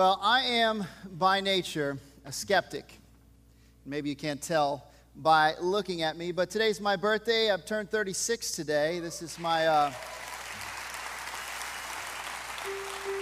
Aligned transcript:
Well, 0.00 0.18
I 0.22 0.44
am 0.44 0.86
by 1.18 1.42
nature 1.42 1.98
a 2.24 2.32
skeptic. 2.32 2.90
Maybe 3.84 4.08
you 4.08 4.16
can't 4.16 4.40
tell 4.40 4.86
by 5.14 5.52
looking 5.60 6.00
at 6.00 6.16
me, 6.16 6.32
but 6.32 6.48
today's 6.48 6.80
my 6.80 6.96
birthday. 6.96 7.50
I've 7.50 7.66
turned 7.66 7.90
36 7.90 8.52
today. 8.52 8.98
This 9.00 9.20
is 9.20 9.38
my. 9.38 9.66
Uh, 9.66 9.92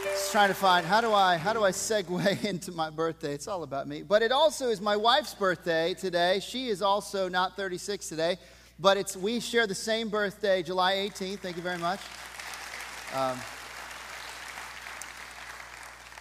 just 0.05 0.31
trying 0.31 0.51
to 0.51 0.55
find 0.55 0.87
how 0.87 1.01
do 1.01 1.13
I 1.13 1.37
how 1.37 1.53
do 1.53 1.65
I 1.65 1.73
segue 1.73 2.45
into 2.49 2.71
my 2.71 2.91
birthday? 2.91 3.35
It's 3.35 3.49
all 3.49 3.65
about 3.65 3.89
me. 3.89 4.05
But 4.05 4.23
it 4.23 4.31
also 4.31 4.69
is 4.69 4.81
my 4.81 4.95
wife's 4.95 5.35
birthday 5.35 5.95
today. 5.95 6.39
She 6.39 6.69
is 6.69 6.81
also 6.81 7.29
not 7.29 7.57
36 7.57 8.09
today, 8.09 8.37
but 8.79 8.97
it's 8.97 9.17
we 9.17 9.41
share 9.41 9.67
the 9.67 9.75
same 9.75 10.11
birthday, 10.11 10.63
July 10.63 10.93
18th. 10.95 11.41
Thank 11.41 11.57
you 11.57 11.63
very 11.63 11.79
much. 11.79 11.99
Um, 13.13 13.37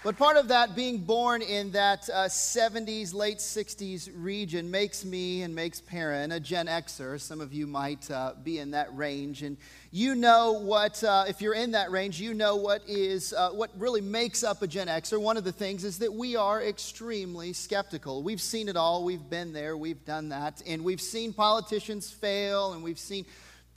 but 0.08 0.18
part 0.18 0.38
of 0.38 0.48
that, 0.48 0.74
being 0.74 1.00
born 1.00 1.42
in 1.42 1.72
that 1.72 2.10
uh, 2.14 2.30
70s, 2.30 3.14
late 3.14 3.40
60s 3.40 4.10
region, 4.16 4.72
makes 4.72 5.04
me 5.04 5.42
and 5.42 5.54
makes 5.54 5.82
Perrin 5.82 6.32
a 6.32 6.40
Gen 6.40 6.68
Xer. 6.68 7.20
Some 7.20 7.42
of 7.42 7.52
you 7.52 7.68
might 7.68 8.10
uh, 8.10 8.32
be 8.42 8.60
in 8.60 8.72
that 8.72 8.96
range. 8.96 9.44
And 9.44 9.58
you 9.92 10.16
know 10.16 10.54
what, 10.54 11.04
uh, 11.04 11.26
if 11.28 11.42
you're 11.42 11.56
in 11.56 11.72
that 11.72 11.92
range, 11.92 12.22
you 12.22 12.34
know 12.34 12.56
what 12.56 12.84
is, 12.88 13.34
uh, 13.34 13.50
what 13.50 13.70
really 13.78 14.00
makes 14.00 14.46
up 14.46 14.62
a 14.62 14.68
Gen 14.68 14.88
Xer. 14.88 15.20
One 15.20 15.36
of 15.36 15.44
the 15.44 15.52
things 15.52 15.84
is 15.84 16.00
that 16.00 16.14
we 16.14 16.38
are 16.38 16.64
extremely 16.64 17.52
skeptical. 17.52 18.24
We've 18.24 18.40
seen 18.40 18.70
it 18.70 18.78
all, 18.78 19.04
we've 19.04 19.30
been 19.30 19.52
there, 19.52 19.76
we've 19.76 20.06
done 20.06 20.30
that. 20.30 20.62
And 20.66 20.86
we've 20.86 21.02
seen 21.02 21.34
politicians 21.34 22.10
fail, 22.10 22.72
and 22.72 22.82
we've 22.82 22.98
seen 22.98 23.26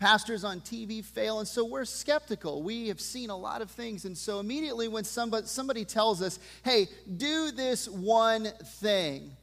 pastors 0.00 0.44
on 0.44 0.60
TV 0.60 1.04
fail, 1.04 1.38
and 1.38 1.46
so 1.46 1.64
we're 1.64 1.84
skeptical. 1.84 2.62
We 2.62 2.88
have 2.88 3.00
seen 3.00 3.28
a 3.30 3.36
lot 3.36 3.60
of 3.60 3.70
things, 3.70 4.06
and 4.06 4.16
so 4.16 4.40
immediately 4.40 4.88
when 4.88 5.04
somebody, 5.04 5.46
somebody 5.46 5.84
tells 5.84 6.22
us, 6.22 6.40
hey, 6.64 6.88
do 7.16 7.52
this 7.52 7.86
one 7.86 8.46
thing, 8.80 9.36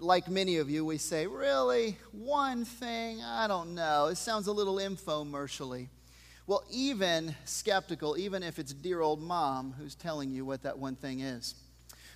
like 0.00 0.28
many 0.28 0.56
of 0.56 0.68
you, 0.68 0.84
we 0.84 0.98
say, 0.98 1.28
really? 1.28 1.96
One 2.10 2.64
thing? 2.64 3.22
I 3.22 3.46
don't 3.46 3.76
know. 3.76 4.06
It 4.06 4.16
sounds 4.16 4.48
a 4.48 4.52
little 4.52 4.76
infomercially. 4.76 5.88
Well, 6.48 6.64
even 6.70 7.36
skeptical, 7.44 8.18
even 8.18 8.42
if 8.42 8.58
it's 8.58 8.72
dear 8.72 9.00
old 9.00 9.22
mom 9.22 9.72
who's 9.78 9.94
telling 9.94 10.32
you 10.32 10.44
what 10.44 10.64
that 10.64 10.76
one 10.76 10.96
thing 10.96 11.20
is. 11.20 11.54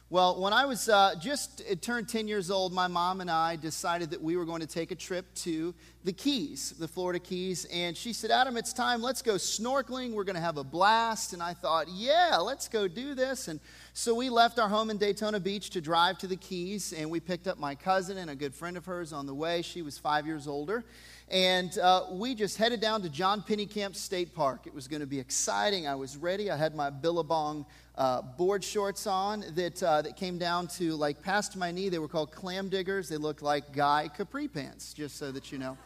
Well, 0.08 0.40
when 0.40 0.52
I 0.52 0.66
was 0.66 0.88
uh, 0.88 1.16
just 1.20 1.64
turned 1.82 2.08
10 2.08 2.28
years 2.28 2.48
old, 2.48 2.72
my 2.72 2.86
mom 2.86 3.20
and 3.20 3.28
I 3.28 3.56
decided 3.56 4.10
that 4.10 4.22
we 4.22 4.36
were 4.36 4.44
going 4.44 4.60
to 4.60 4.66
take 4.68 4.92
a 4.92 4.94
trip 4.94 5.26
to 5.38 5.74
the 6.04 6.12
Keys, 6.12 6.74
the 6.78 6.86
Florida 6.86 7.18
Keys. 7.18 7.64
And 7.72 7.96
she 7.96 8.12
said, 8.12 8.30
Adam, 8.30 8.56
it's 8.56 8.72
time. 8.72 9.02
Let's 9.02 9.20
go 9.20 9.34
snorkeling. 9.34 10.12
We're 10.12 10.22
going 10.22 10.36
to 10.36 10.40
have 10.40 10.58
a 10.58 10.62
blast. 10.62 11.32
And 11.32 11.42
I 11.42 11.54
thought, 11.54 11.88
yeah, 11.88 12.36
let's 12.36 12.68
go 12.68 12.86
do 12.86 13.16
this. 13.16 13.48
And 13.48 13.58
so 13.94 14.14
we 14.14 14.30
left 14.30 14.60
our 14.60 14.68
home 14.68 14.90
in 14.90 14.96
Daytona 14.96 15.40
Beach 15.40 15.70
to 15.70 15.80
drive 15.80 16.18
to 16.18 16.28
the 16.28 16.36
Keys. 16.36 16.92
And 16.92 17.10
we 17.10 17.18
picked 17.18 17.48
up 17.48 17.58
my 17.58 17.74
cousin 17.74 18.18
and 18.18 18.30
a 18.30 18.36
good 18.36 18.54
friend 18.54 18.76
of 18.76 18.86
hers 18.86 19.12
on 19.12 19.26
the 19.26 19.34
way. 19.34 19.60
She 19.60 19.82
was 19.82 19.98
five 19.98 20.24
years 20.24 20.46
older. 20.46 20.84
And 21.28 21.76
uh, 21.80 22.04
we 22.12 22.36
just 22.36 22.58
headed 22.58 22.80
down 22.80 23.02
to 23.02 23.08
John 23.08 23.42
Pennekamp 23.42 23.96
State 23.96 24.32
Park. 24.32 24.68
It 24.68 24.74
was 24.74 24.86
going 24.86 25.00
to 25.00 25.06
be 25.06 25.18
exciting. 25.18 25.88
I 25.88 25.96
was 25.96 26.16
ready. 26.16 26.48
I 26.48 26.56
had 26.56 26.76
my 26.76 26.90
Billabong 26.90 27.66
uh, 27.96 28.22
board 28.22 28.62
shorts 28.62 29.06
on 29.06 29.44
that, 29.54 29.82
uh, 29.82 30.02
that 30.02 30.16
came 30.16 30.38
down 30.38 30.66
to 30.68 30.94
like 30.94 31.22
past 31.22 31.56
my 31.56 31.70
knee. 31.70 31.88
They 31.88 31.98
were 31.98 32.08
called 32.08 32.30
clam 32.30 32.68
diggers. 32.68 33.08
They 33.08 33.16
looked 33.16 33.42
like 33.42 33.72
guy 33.72 34.08
capri 34.14 34.48
pants, 34.48 34.92
just 34.92 35.16
so 35.16 35.32
that 35.32 35.50
you 35.50 35.58
know. 35.58 35.76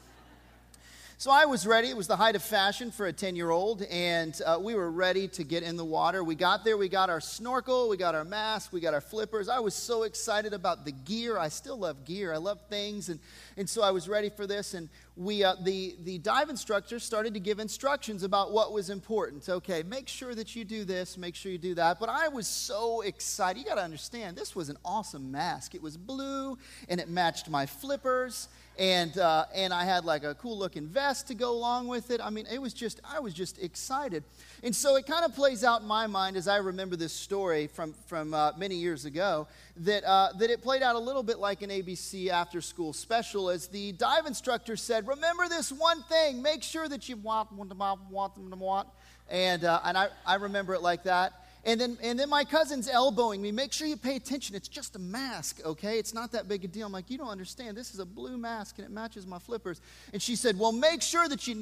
So 1.21 1.31
I 1.31 1.45
was 1.45 1.67
ready. 1.67 1.91
It 1.91 1.99
was 1.99 2.07
the 2.07 2.17
height 2.17 2.35
of 2.35 2.43
fashion 2.43 2.91
for 2.91 3.07
a 3.07 3.13
10 3.13 3.37
year 3.37 3.51
old, 3.51 3.83
and 3.83 4.41
uh, 4.47 4.57
we 4.59 4.75
were 4.75 4.91
ready 4.91 5.29
to 5.29 5.45
get 5.45 5.63
in 5.63 5.77
the 5.77 5.85
water. 5.85 6.25
We 6.25 6.35
got 6.35 6.65
there, 6.65 6.79
we 6.79 6.89
got 6.89 7.11
our 7.11 7.21
snorkel, 7.21 7.91
we 7.91 7.99
got 7.99 8.15
our 8.15 8.25
mask, 8.25 8.73
we 8.73 8.81
got 8.81 8.95
our 8.95 9.03
flippers. 9.03 9.47
I 9.47 9.59
was 9.59 9.75
so 9.75 10.05
excited 10.05 10.55
about 10.55 10.87
the 10.87 10.93
gear. 10.93 11.37
I 11.37 11.51
still 11.51 11.79
love 11.79 12.07
gear, 12.07 12.33
I 12.33 12.39
love 12.39 12.59
things, 12.71 13.11
and, 13.11 13.21
and 13.59 13.69
so 13.69 13.83
I 13.83 13.91
was 13.91 14.09
ready 14.09 14.31
for 14.31 14.47
this. 14.47 14.73
And 14.73 14.89
we, 15.15 15.45
uh, 15.45 15.57
the, 15.63 15.95
the 16.05 16.17
dive 16.17 16.49
instructor 16.49 16.99
started 16.99 17.35
to 17.35 17.41
give 17.41 17.59
instructions 17.59 18.23
about 18.23 18.53
what 18.53 18.73
was 18.73 18.89
important. 18.89 19.47
Okay, 19.47 19.83
make 19.83 20.09
sure 20.09 20.35
that 20.35 20.57
you 20.57 20.65
do 20.65 20.87
this, 20.87 21.19
make 21.19 21.35
sure 21.35 21.53
you 21.53 21.59
do 21.59 21.75
that. 21.75 22.01
But 22.01 22.09
I 22.09 22.29
was 22.29 22.47
so 22.47 23.03
excited. 23.03 23.61
You 23.61 23.67
got 23.67 23.75
to 23.75 23.85
understand, 23.85 24.39
this 24.39 24.57
was 24.57 24.71
an 24.71 24.79
awesome 24.87 25.31
mask. 25.31 25.75
It 25.75 25.83
was 25.83 25.99
blue, 25.99 26.57
and 26.89 26.99
it 26.99 27.11
matched 27.11 27.51
my 27.51 27.67
flippers 27.67 28.49
and 28.81 29.19
uh, 29.19 29.45
and 29.55 29.75
I 29.75 29.85
had 29.85 30.07
like 30.07 30.25
a 30.25 30.35
cool 30.35 30.59
looking 30.59 30.87
vest 30.87 31.29
to 31.29 31.35
go 31.35 31.53
along 31.53 31.89
with 31.89 32.11
it. 32.11 32.19
I 32.23 32.31
mean, 32.31 32.47
it 32.51 32.61
was 32.61 32.73
just 32.73 32.99
I 33.05 33.21
was 33.21 33.35
just 33.35 33.63
excited, 33.63 34.25
and 34.63 34.75
so 34.75 34.97
it 34.97 35.07
kind 35.07 35.23
of 35.23 35.35
plays 35.35 35.63
out 35.63 35.83
in 35.83 35.87
my 35.87 36.07
mind 36.07 36.39
as 36.39 36.49
I 36.49 36.57
remember 36.57 36.97
this 36.97 37.13
story 37.13 37.67
from 37.67 37.93
from 38.07 38.33
uh, 38.33 38.53
many 38.57 38.77
years 38.77 39.05
ago 39.05 39.47
that 39.77 40.03
uh, 40.05 40.33
that 40.39 40.49
it 40.49 40.63
played 40.63 40.83
out 40.83 40.97
a 40.97 40.99
little 40.99 41.23
bit 41.23 41.39
like 41.39 41.61
an 41.61 41.69
ABC 41.69 42.29
after 42.29 42.63
school 42.63 42.95
special 42.95 43.51
as 43.51 43.69
the 43.69 43.93
dive 43.93 44.25
instructor 44.25 44.77
said, 44.79 45.07
"Remember 45.07 45.47
this 45.47 45.71
one 45.71 46.03
thing. 46.05 46.41
Make 46.41 46.63
sure 46.63 46.89
that 46.89 47.07
you 47.07 47.17
want 47.17 47.53
want 47.53 47.77
want 47.77 48.01
want 48.11 48.39
want." 48.39 48.89
And 49.29 49.63
uh, 49.63 49.81
and 49.85 49.99
I 49.99 50.09
I 50.25 50.37
remember 50.37 50.73
it 50.73 50.81
like 50.81 51.03
that. 51.03 51.35
And 51.65 51.79
then, 51.79 51.99
and 52.03 52.19
then 52.19 52.31
my 52.31 52.45
cousin's 52.45 52.89
elbowing 52.89 53.43
me. 53.43 53.53
Make 53.53 53.73
sure 53.73 53.87
you 53.87 53.99
pay 53.99 54.17
attention. 54.17 54.57
It's 54.57 54.69
just 54.69 54.97
a 54.97 54.99
mask, 54.99 55.61
okay? 55.65 55.99
It's 55.99 56.15
not 56.15 56.33
that 56.33 56.49
big 56.49 56.65
a 56.65 56.69
deal. 56.69 56.87
I'm 56.87 56.93
like, 56.93 57.11
you 57.11 57.19
don't 57.19 57.29
understand. 57.29 57.77
This 57.77 57.93
is 57.93 58.01
a 58.01 58.07
blue 58.07 58.39
mask 58.39 58.79
and 58.79 58.87
it 58.87 58.91
matches 58.91 59.27
my 59.27 59.39
flippers. 59.39 59.83
And 60.15 60.23
she 60.23 60.37
said, 60.37 60.59
well, 60.59 60.73
make 60.73 61.03
sure 61.03 61.29
that 61.29 61.47
you. 61.47 61.55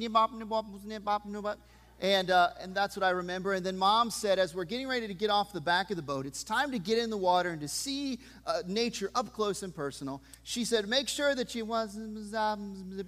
And, 2.01 2.31
uh, 2.31 2.49
and 2.61 2.73
that's 2.73 2.95
what 2.95 3.03
I 3.03 3.09
remember. 3.09 3.53
And 3.53 3.65
then 3.65 3.77
mom 3.77 4.09
said, 4.09 4.39
as 4.39 4.55
we're 4.55 4.63
getting 4.63 4.87
ready 4.87 5.05
to 5.07 5.13
get 5.13 5.29
off 5.29 5.51
the 5.51 5.59
back 5.59 5.89
of 5.89 5.97
the 5.97 6.01
boat, 6.01 6.25
it's 6.25 6.45
time 6.45 6.71
to 6.71 6.79
get 6.79 6.97
in 6.97 7.09
the 7.09 7.17
water 7.17 7.49
and 7.49 7.59
to 7.59 7.67
see 7.67 8.19
uh, 8.47 8.61
nature 8.65 9.11
up 9.15 9.33
close 9.33 9.63
and 9.63 9.75
personal. 9.75 10.21
She 10.43 10.63
said, 10.63 10.87
make 10.87 11.09
sure 11.09 11.35
that 11.35 11.55
you 11.55 11.65
was, 11.65 11.97
and 11.97 13.05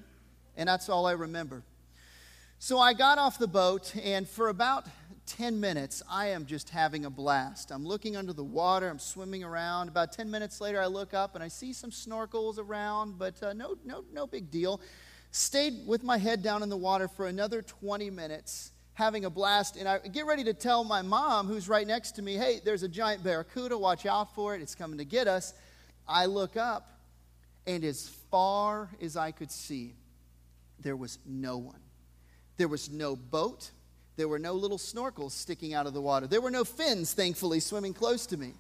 that's 0.58 0.90
all 0.90 1.06
I 1.06 1.14
remember. 1.14 1.64
So 2.60 2.80
I 2.80 2.94
got 2.94 3.18
off 3.18 3.40
the 3.40 3.48
boat, 3.48 3.96
and 3.96 4.28
for 4.28 4.50
about 4.50 4.86
10 5.38 5.62
minutes, 5.62 6.04
I 6.10 6.28
am 6.28 6.46
just 6.46 6.70
having 6.70 7.06
a 7.06 7.10
blast. 7.10 7.72
I'm 7.72 7.86
looking 7.86 8.18
under 8.18 8.34
the 8.34 8.44
water, 8.44 8.90
I'm 8.90 9.00
swimming 9.00 9.46
around. 9.46 9.88
About 9.88 10.12
10 10.12 10.30
minutes 10.30 10.60
later, 10.60 10.82
I 10.82 10.88
look 10.88 11.14
up 11.14 11.36
and 11.36 11.44
I 11.44 11.48
see 11.48 11.72
some 11.72 11.90
snorkels 11.90 12.58
around, 12.60 13.18
but 13.18 13.42
uh, 13.42 13.54
no, 13.54 13.78
no, 13.86 14.04
no 14.12 14.28
big 14.28 14.52
deal. 14.52 14.82
Stayed 15.32 15.88
with 15.88 16.04
my 16.04 16.18
head 16.18 16.44
down 16.44 16.64
in 16.64 16.70
the 16.70 16.76
water 16.76 17.08
for 17.08 17.28
another 17.28 17.62
20 17.62 18.10
minutes, 18.10 18.72
having 18.94 19.24
a 19.24 19.30
blast. 19.30 19.78
And 19.78 19.88
I 19.88 20.00
get 20.00 20.26
ready 20.26 20.44
to 20.44 20.54
tell 20.54 20.84
my 20.84 21.02
mom, 21.02 21.48
who's 21.48 21.70
right 21.70 21.88
next 21.88 22.12
to 22.14 22.22
me, 22.22 22.36
hey, 22.36 22.60
there's 22.66 22.84
a 22.84 22.90
giant 22.90 23.24
barracuda, 23.24 23.78
watch 23.78 24.06
out 24.06 24.36
for 24.36 24.54
it, 24.54 24.62
it's 24.62 24.76
coming 24.76 24.98
to 24.98 25.06
get 25.06 25.30
us. 25.30 25.54
I 26.10 26.26
look 26.26 26.58
up, 26.58 27.00
and 27.66 27.86
as 27.86 28.10
far 28.30 28.90
as 29.02 29.16
I 29.16 29.32
could 29.32 29.52
see, 29.52 29.96
there 30.82 30.98
was 30.98 31.20
no 31.26 31.58
one. 31.58 31.80
There 32.58 32.68
was 32.68 32.92
no 32.92 33.16
boat. 33.16 33.72
There 34.22 34.28
were 34.28 34.38
no 34.38 34.54
little 34.54 34.78
snorkels 34.78 35.32
sticking 35.32 35.74
out 35.74 35.88
of 35.88 35.96
the 35.96 36.00
water. 36.00 36.28
There 36.28 36.42
were 36.42 36.52
no 36.52 36.64
fins, 36.64 37.12
thankfully, 37.12 37.60
swimming 37.60 37.96
close 37.96 38.28
to 38.28 38.38
me. 38.38 38.54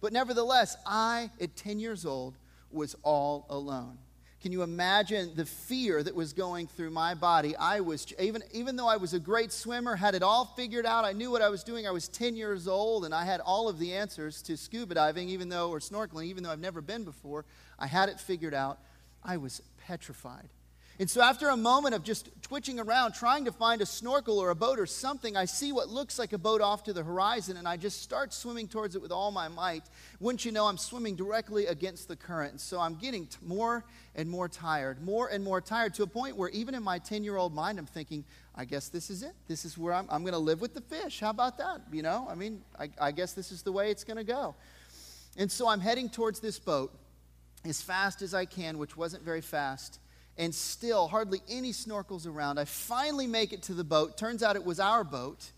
But 0.00 0.12
nevertheless, 0.12 0.76
I, 0.86 1.32
at 1.40 1.56
10 1.56 1.80
years 1.80 2.06
old, 2.06 2.36
was 2.70 2.94
all 3.02 3.44
alone. 3.50 3.98
Can 4.40 4.52
you 4.52 4.62
imagine 4.62 5.32
the 5.34 5.46
fear 5.46 6.00
that 6.00 6.14
was 6.14 6.32
going 6.32 6.68
through 6.68 6.90
my 6.90 7.16
body? 7.16 7.56
I 7.56 7.80
was, 7.80 8.06
even, 8.20 8.44
even 8.52 8.76
though 8.76 8.86
I 8.86 8.98
was 8.98 9.12
a 9.12 9.18
great 9.18 9.50
swimmer, 9.50 9.96
had 9.96 10.14
it 10.14 10.22
all 10.22 10.44
figured 10.44 10.86
out, 10.86 11.04
I 11.04 11.10
knew 11.10 11.32
what 11.32 11.42
I 11.42 11.48
was 11.48 11.64
doing. 11.64 11.88
I 11.88 11.90
was 11.90 12.06
10 12.06 12.36
years 12.36 12.68
old 12.68 13.04
and 13.04 13.12
I 13.12 13.24
had 13.24 13.40
all 13.40 13.68
of 13.68 13.80
the 13.80 13.92
answers 13.94 14.42
to 14.42 14.56
scuba 14.56 14.94
diving, 14.94 15.28
even 15.28 15.48
though, 15.48 15.70
or 15.70 15.80
snorkeling, 15.80 16.26
even 16.26 16.44
though 16.44 16.52
I've 16.52 16.60
never 16.60 16.80
been 16.80 17.02
before. 17.02 17.44
I 17.80 17.88
had 17.88 18.08
it 18.10 18.20
figured 18.20 18.54
out. 18.54 18.78
I 19.24 19.38
was 19.38 19.60
petrified. 19.76 20.50
And 21.00 21.08
so, 21.08 21.22
after 21.22 21.48
a 21.48 21.56
moment 21.56 21.94
of 21.94 22.04
just 22.04 22.28
twitching 22.42 22.78
around, 22.78 23.12
trying 23.14 23.46
to 23.46 23.52
find 23.52 23.80
a 23.80 23.86
snorkel 23.86 24.38
or 24.38 24.50
a 24.50 24.54
boat 24.54 24.78
or 24.78 24.84
something, 24.84 25.34
I 25.34 25.46
see 25.46 25.72
what 25.72 25.88
looks 25.88 26.18
like 26.18 26.34
a 26.34 26.38
boat 26.38 26.60
off 26.60 26.84
to 26.84 26.92
the 26.92 27.02
horizon, 27.02 27.56
and 27.56 27.66
I 27.66 27.78
just 27.78 28.02
start 28.02 28.34
swimming 28.34 28.68
towards 28.68 28.94
it 28.94 29.00
with 29.00 29.10
all 29.10 29.30
my 29.30 29.48
might. 29.48 29.84
Wouldn't 30.20 30.44
you 30.44 30.52
know, 30.52 30.66
I'm 30.66 30.76
swimming 30.76 31.16
directly 31.16 31.64
against 31.64 32.06
the 32.06 32.16
current. 32.16 32.50
And 32.50 32.60
so, 32.60 32.78
I'm 32.78 32.96
getting 32.96 33.24
t- 33.24 33.38
more 33.42 33.82
and 34.14 34.28
more 34.28 34.46
tired, 34.46 35.02
more 35.02 35.28
and 35.28 35.42
more 35.42 35.62
tired, 35.62 35.94
to 35.94 36.02
a 36.02 36.06
point 36.06 36.36
where 36.36 36.50
even 36.50 36.74
in 36.74 36.82
my 36.82 36.98
10 36.98 37.24
year 37.24 37.38
old 37.38 37.54
mind, 37.54 37.78
I'm 37.78 37.86
thinking, 37.86 38.22
I 38.54 38.66
guess 38.66 38.88
this 38.88 39.08
is 39.08 39.22
it. 39.22 39.32
This 39.48 39.64
is 39.64 39.78
where 39.78 39.94
I'm, 39.94 40.04
I'm 40.10 40.20
going 40.20 40.34
to 40.34 40.38
live 40.38 40.60
with 40.60 40.74
the 40.74 40.82
fish. 40.82 41.20
How 41.20 41.30
about 41.30 41.56
that? 41.56 41.80
You 41.90 42.02
know, 42.02 42.28
I 42.30 42.34
mean, 42.34 42.60
I, 42.78 42.90
I 43.00 43.12
guess 43.12 43.32
this 43.32 43.52
is 43.52 43.62
the 43.62 43.72
way 43.72 43.90
it's 43.90 44.04
going 44.04 44.18
to 44.18 44.24
go. 44.24 44.54
And 45.38 45.50
so, 45.50 45.66
I'm 45.66 45.80
heading 45.80 46.10
towards 46.10 46.40
this 46.40 46.58
boat 46.58 46.94
as 47.64 47.80
fast 47.80 48.20
as 48.20 48.34
I 48.34 48.44
can, 48.44 48.76
which 48.76 48.98
wasn't 48.98 49.22
very 49.22 49.40
fast 49.40 49.98
and 50.40 50.54
still 50.54 51.06
hardly 51.06 51.42
any 51.50 51.70
snorkels 51.70 52.26
around. 52.26 52.58
I 52.58 52.64
finally 52.64 53.26
make 53.26 53.52
it 53.52 53.62
to 53.64 53.74
the 53.74 53.84
boat. 53.84 54.16
Turns 54.16 54.42
out 54.42 54.56
it 54.56 54.64
was 54.64 54.80
our 54.80 55.04
boat. 55.04 55.52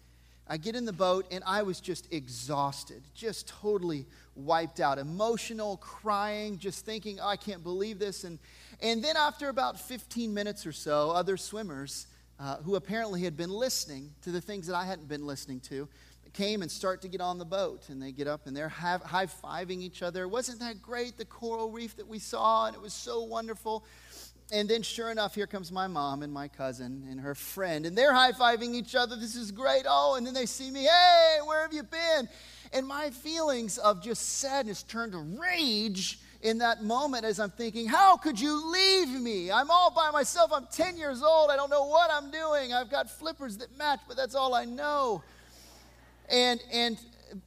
I 0.48 0.56
get 0.56 0.74
in 0.74 0.84
the 0.84 0.92
boat 0.92 1.24
and 1.30 1.44
I 1.46 1.62
was 1.62 1.78
just 1.78 2.12
exhausted, 2.12 3.00
just 3.14 3.46
totally 3.46 4.06
wiped 4.34 4.80
out, 4.80 4.98
emotional, 4.98 5.76
crying, 5.76 6.58
just 6.58 6.84
thinking, 6.84 7.20
oh, 7.20 7.28
I 7.28 7.36
can't 7.36 7.62
believe 7.62 8.00
this. 8.00 8.24
And, 8.24 8.40
and 8.80 9.04
then 9.04 9.16
after 9.16 9.50
about 9.50 9.80
15 9.80 10.34
minutes 10.34 10.66
or 10.66 10.72
so, 10.72 11.12
other 11.12 11.36
swimmers 11.36 12.08
uh, 12.40 12.56
who 12.56 12.74
apparently 12.74 13.22
had 13.22 13.36
been 13.36 13.50
listening 13.50 14.10
to 14.22 14.32
the 14.32 14.40
things 14.40 14.66
that 14.66 14.74
I 14.74 14.84
hadn't 14.84 15.06
been 15.06 15.24
listening 15.24 15.60
to 15.60 15.88
came 16.32 16.62
and 16.62 16.70
start 16.70 17.02
to 17.02 17.08
get 17.08 17.20
on 17.20 17.38
the 17.38 17.44
boat. 17.44 17.88
And 17.88 18.02
they 18.02 18.10
get 18.10 18.26
up 18.26 18.46
and 18.46 18.56
they're 18.56 18.68
high 18.68 19.26
fiving 19.26 19.80
each 19.80 20.02
other. 20.02 20.26
Wasn't 20.26 20.58
that 20.58 20.82
great, 20.82 21.18
the 21.18 21.24
coral 21.24 21.70
reef 21.70 21.96
that 21.96 22.08
we 22.08 22.18
saw? 22.18 22.66
And 22.66 22.74
it 22.74 22.82
was 22.82 22.94
so 22.94 23.22
wonderful. 23.22 23.84
And 24.50 24.68
then, 24.68 24.82
sure 24.82 25.10
enough, 25.10 25.34
here 25.34 25.46
comes 25.46 25.72
my 25.72 25.86
mom 25.86 26.22
and 26.22 26.32
my 26.32 26.48
cousin 26.48 27.06
and 27.10 27.20
her 27.20 27.34
friend. 27.34 27.86
And 27.86 27.96
they're 27.96 28.12
high 28.12 28.32
fiving 28.32 28.74
each 28.74 28.94
other. 28.94 29.16
This 29.16 29.34
is 29.34 29.50
great. 29.50 29.84
Oh, 29.88 30.16
and 30.16 30.26
then 30.26 30.34
they 30.34 30.46
see 30.46 30.70
me. 30.70 30.82
Hey, 30.82 31.38
where 31.46 31.62
have 31.62 31.72
you 31.72 31.82
been? 31.82 32.28
And 32.72 32.86
my 32.86 33.10
feelings 33.10 33.78
of 33.78 34.02
just 34.02 34.38
sadness 34.40 34.82
turned 34.82 35.12
to 35.12 35.18
rage 35.18 36.18
in 36.42 36.58
that 36.58 36.82
moment 36.82 37.24
as 37.24 37.38
I'm 37.38 37.50
thinking, 37.50 37.86
How 37.86 38.16
could 38.16 38.38
you 38.38 38.70
leave 38.70 39.08
me? 39.08 39.50
I'm 39.50 39.70
all 39.70 39.90
by 39.90 40.10
myself. 40.10 40.52
I'm 40.52 40.66
10 40.70 40.96
years 40.96 41.22
old. 41.22 41.50
I 41.50 41.56
don't 41.56 41.70
know 41.70 41.86
what 41.86 42.10
I'm 42.10 42.30
doing. 42.30 42.72
I've 42.72 42.90
got 42.90 43.08
flippers 43.08 43.58
that 43.58 43.76
match, 43.78 44.00
but 44.08 44.16
that's 44.16 44.34
all 44.34 44.54
I 44.54 44.64
know. 44.64 45.22
And, 46.28 46.60
and 46.72 46.98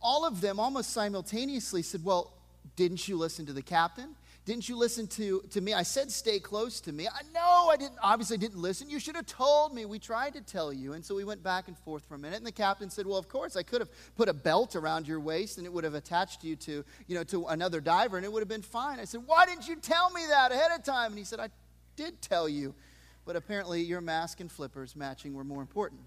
all 0.01 0.25
of 0.25 0.41
them 0.41 0.59
almost 0.59 0.91
simultaneously 0.91 1.81
said, 1.81 2.03
Well, 2.03 2.31
didn't 2.75 3.07
you 3.07 3.17
listen 3.17 3.45
to 3.45 3.53
the 3.53 3.61
captain? 3.61 4.15
Didn't 4.45 4.69
you 4.69 4.77
listen 4.77 5.07
to, 5.07 5.41
to 5.49 5.61
me? 5.61 5.73
I 5.73 5.81
said, 5.81 6.11
stay 6.11 6.39
close 6.39 6.79
to 6.81 6.91
me. 6.91 7.07
I 7.07 7.21
know 7.33 7.69
I 7.71 7.77
didn't, 7.77 7.97
obviously 8.01 8.37
didn't 8.37 8.61
listen. 8.61 8.91
You 8.91 8.99
should 8.99 9.15
have 9.15 9.25
told 9.25 9.73
me. 9.73 9.85
We 9.85 9.97
tried 9.97 10.33
to 10.35 10.41
tell 10.41 10.71
you. 10.71 10.93
And 10.93 11.03
so 11.03 11.15
we 11.15 11.23
went 11.23 11.41
back 11.41 11.67
and 11.67 11.75
forth 11.79 12.05
for 12.05 12.13
a 12.13 12.19
minute. 12.19 12.37
And 12.37 12.45
the 12.45 12.51
captain 12.51 12.91
said, 12.91 13.07
well, 13.07 13.17
of 13.17 13.27
course, 13.27 13.55
I 13.55 13.63
could 13.63 13.81
have 13.81 13.89
put 14.15 14.29
a 14.29 14.33
belt 14.33 14.75
around 14.75 15.07
your 15.07 15.19
waist 15.19 15.57
and 15.57 15.65
it 15.65 15.73
would 15.73 15.83
have 15.83 15.95
attached 15.95 16.43
you 16.43 16.55
to, 16.57 16.85
you 17.07 17.15
know, 17.15 17.23
to 17.23 17.47
another 17.47 17.81
diver 17.81 18.17
and 18.17 18.25
it 18.25 18.31
would 18.31 18.41
have 18.41 18.47
been 18.47 18.61
fine. 18.61 18.99
I 18.99 19.05
said, 19.05 19.23
why 19.25 19.47
didn't 19.47 19.67
you 19.67 19.77
tell 19.77 20.11
me 20.11 20.21
that 20.29 20.51
ahead 20.51 20.69
of 20.77 20.83
time? 20.83 21.11
And 21.13 21.17
he 21.17 21.25
said, 21.25 21.39
I 21.39 21.49
did 21.95 22.21
tell 22.21 22.47
you. 22.47 22.75
But 23.25 23.35
apparently 23.35 23.81
your 23.81 24.01
mask 24.01 24.41
and 24.41 24.51
flippers 24.51 24.95
matching 24.95 25.33
were 25.33 25.43
more 25.43 25.61
important. 25.61 26.01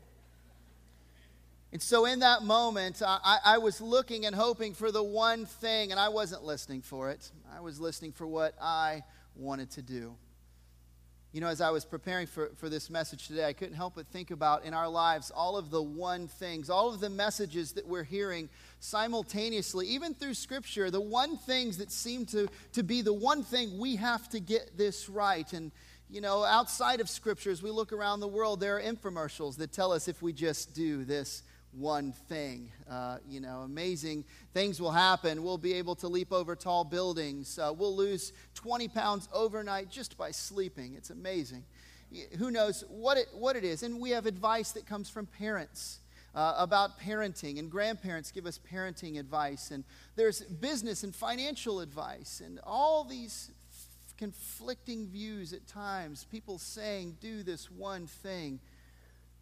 And 1.71 1.83
so, 1.83 2.07
in 2.07 2.21
that 2.21 2.43
moment, 2.43 3.03
I, 3.05 3.39
I, 3.45 3.59
was 3.59 3.83
looking 3.83 4.25
and 4.25 4.35
hoping 4.35 4.73
for 4.73 4.91
the 4.91 5.03
one 5.03 5.45
thing, 5.45 5.91
and 5.91 6.01
I 6.01 6.09
wasn't 6.09 6.43
listening 6.43 6.81
for 6.81 7.11
it. 7.11 7.31
I 7.55 7.61
was 7.61 7.79
listening 7.79 8.13
for 8.13 8.27
what 8.27 8.55
I 8.61 9.03
wanted 9.37 9.71
to 9.73 9.83
do. 9.83 10.17
You 11.31 11.43
know, 11.43 11.49
as 11.49 11.61
I 11.61 11.69
was 11.69 11.85
preparing 11.85 12.27
for, 12.27 12.53
for 12.57 12.71
this 12.71 12.89
message 12.89 13.27
today, 13.27 13.45
I 13.45 13.53
couldn't 13.53 13.75
help 13.75 13.97
but 13.97 14.07
think 14.07 14.31
about 14.31 14.65
in 14.65 14.73
our 14.73 14.89
lives 14.89 15.31
all 15.31 15.59
of 15.59 15.69
the 15.69 15.83
one 15.83 16.27
things, 16.27 16.71
all 16.71 16.89
of 16.89 17.01
the 17.01 17.11
messages 17.11 17.73
that 17.73 17.87
we're 17.87 18.03
hearing 18.03 18.49
simultaneously, 18.81 19.87
even 19.89 20.15
through 20.15 20.35
Scripture, 20.35 20.91
the 20.91 21.03
one 21.03 21.37
things 21.37 21.77
that 21.79 21.93
seem 21.93 22.25
to, 22.27 22.49
to 22.73 22.83
be 22.83 23.03
the 23.03 23.13
one 23.13 23.43
thing 23.43 23.77
we 23.79 23.97
have 23.97 24.27
to 24.31 24.41
get 24.41 24.79
this 24.79 25.11
right. 25.11 25.53
And, 25.53 25.71
you 26.09 26.23
know, 26.23 26.45
outside 26.45 27.03
of 27.03 27.11
Scripture, 27.11 27.51
as 27.51 27.63
we 27.63 27.71
look 27.71 27.93
around 27.93 28.21
the 28.21 28.29
world, 28.29 28.59
there 28.59 28.79
are 28.79 28.83
infomercials 28.83 29.59
that 29.59 29.71
tell 29.71 29.93
us 29.93 30.09
if 30.09 30.23
we 30.23 30.33
just 30.33 30.75
do 30.75 31.05
this 31.05 31.43
one 31.73 32.13
thing. 32.29 32.71
Uh, 32.91 33.19
you 33.29 33.41
know, 33.41 33.61
amazing 33.61 34.25
things 34.55 34.81
will 34.81 34.91
happen. 34.91 35.43
We'll 35.43 35.59
be 35.59 35.75
able 35.75 35.95
to 35.97 36.09
leap 36.09 36.33
over 36.33 36.57
tall 36.57 36.85
buildings. 36.85 37.59
Uh, 37.59 37.73
we'll 37.77 37.97
lose 37.97 38.33
20 38.55 38.89
pounds 38.89 39.29
overnight 39.33 39.91
just 39.91 40.17
by 40.17 40.31
sleeping. 40.31 40.95
It's 40.95 41.11
amazing. 41.11 41.65
Who 42.39 42.51
knows 42.51 42.85
what 42.89 43.19
it, 43.19 43.29
what 43.35 43.57
it 43.57 43.65
is? 43.65 43.83
And 43.83 44.01
we 44.01 44.11
have 44.11 44.27
advice 44.27 44.73
that 44.73 44.87
comes 44.87 45.09
from 45.09 45.27
parents. 45.27 46.01
Uh, 46.35 46.55
about 46.59 47.01
parenting, 47.01 47.59
and 47.59 47.71
grandparents 47.71 48.31
give 48.31 48.47
us 48.47 48.61
parenting 48.71 49.19
advice, 49.19 49.71
and 49.73 49.83
there's 50.15 50.43
business 50.43 51.03
and 51.03 51.13
financial 51.13 51.81
advice, 51.81 52.43
and 52.45 52.61
all 52.65 53.03
these 53.03 53.51
f- 53.73 54.15
conflicting 54.19 55.09
views 55.09 55.55
at 55.55 55.67
times. 55.67 56.27
People 56.31 56.59
saying, 56.59 57.17
do 57.21 57.43
this 57.43 57.71
one 57.71 58.07
thing. 58.07 58.61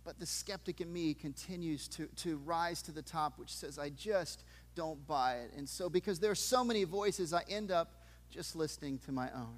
But 0.07 0.21
the 0.21 0.27
skeptic 0.27 0.81
in 0.81 0.93
me 0.93 1.15
continues 1.15 1.89
to, 1.89 2.07
to 2.19 2.37
rise 2.47 2.81
to 2.83 2.93
the 2.93 3.03
top, 3.03 3.41
which 3.41 3.53
says, 3.53 3.77
I 3.77 3.89
just 3.89 4.45
don't 4.77 5.05
buy 5.05 5.39
it. 5.39 5.51
And 5.57 5.69
so, 5.69 5.89
because 5.89 6.21
there 6.21 6.31
are 6.31 6.37
so 6.37 6.63
many 6.63 6.85
voices, 6.85 7.35
I 7.35 7.43
end 7.49 7.73
up 7.73 8.05
just 8.31 8.55
listening 8.55 8.99
to 9.01 9.13
my 9.13 9.29
own. 9.35 9.57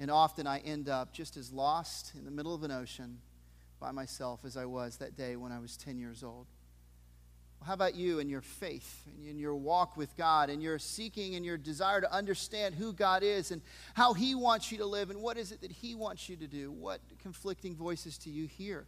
And 0.00 0.10
often 0.10 0.48
I 0.48 0.58
end 0.58 0.88
up 0.88 1.12
just 1.12 1.36
as 1.36 1.52
lost 1.52 2.12
in 2.16 2.24
the 2.24 2.30
middle 2.32 2.54
of 2.56 2.64
an 2.64 2.72
ocean 2.72 3.18
by 3.78 3.92
myself 3.92 4.40
as 4.44 4.56
I 4.56 4.64
was 4.64 4.96
that 4.96 5.16
day 5.16 5.36
when 5.36 5.52
I 5.52 5.60
was 5.60 5.76
10 5.76 5.96
years 5.96 6.24
old. 6.24 6.46
Well, 7.60 7.68
how 7.68 7.74
about 7.74 7.94
you 7.94 8.18
and 8.18 8.28
your 8.28 8.40
faith 8.40 9.04
and 9.06 9.28
in 9.28 9.38
your 9.38 9.54
walk 9.54 9.96
with 9.96 10.16
God 10.16 10.50
and 10.50 10.60
your 10.60 10.80
seeking 10.80 11.36
and 11.36 11.44
your 11.44 11.56
desire 11.56 12.00
to 12.00 12.12
understand 12.12 12.74
who 12.74 12.92
God 12.92 13.22
is 13.22 13.52
and 13.52 13.62
how 13.94 14.12
He 14.12 14.34
wants 14.34 14.72
you 14.72 14.78
to 14.78 14.86
live 14.86 15.10
and 15.10 15.22
what 15.22 15.36
is 15.38 15.52
it 15.52 15.60
that 15.60 15.70
He 15.70 15.94
wants 15.94 16.28
you 16.28 16.34
to 16.34 16.48
do? 16.48 16.72
What 16.72 17.00
conflicting 17.22 17.76
voices 17.76 18.18
do 18.18 18.28
you 18.28 18.48
hear? 18.48 18.86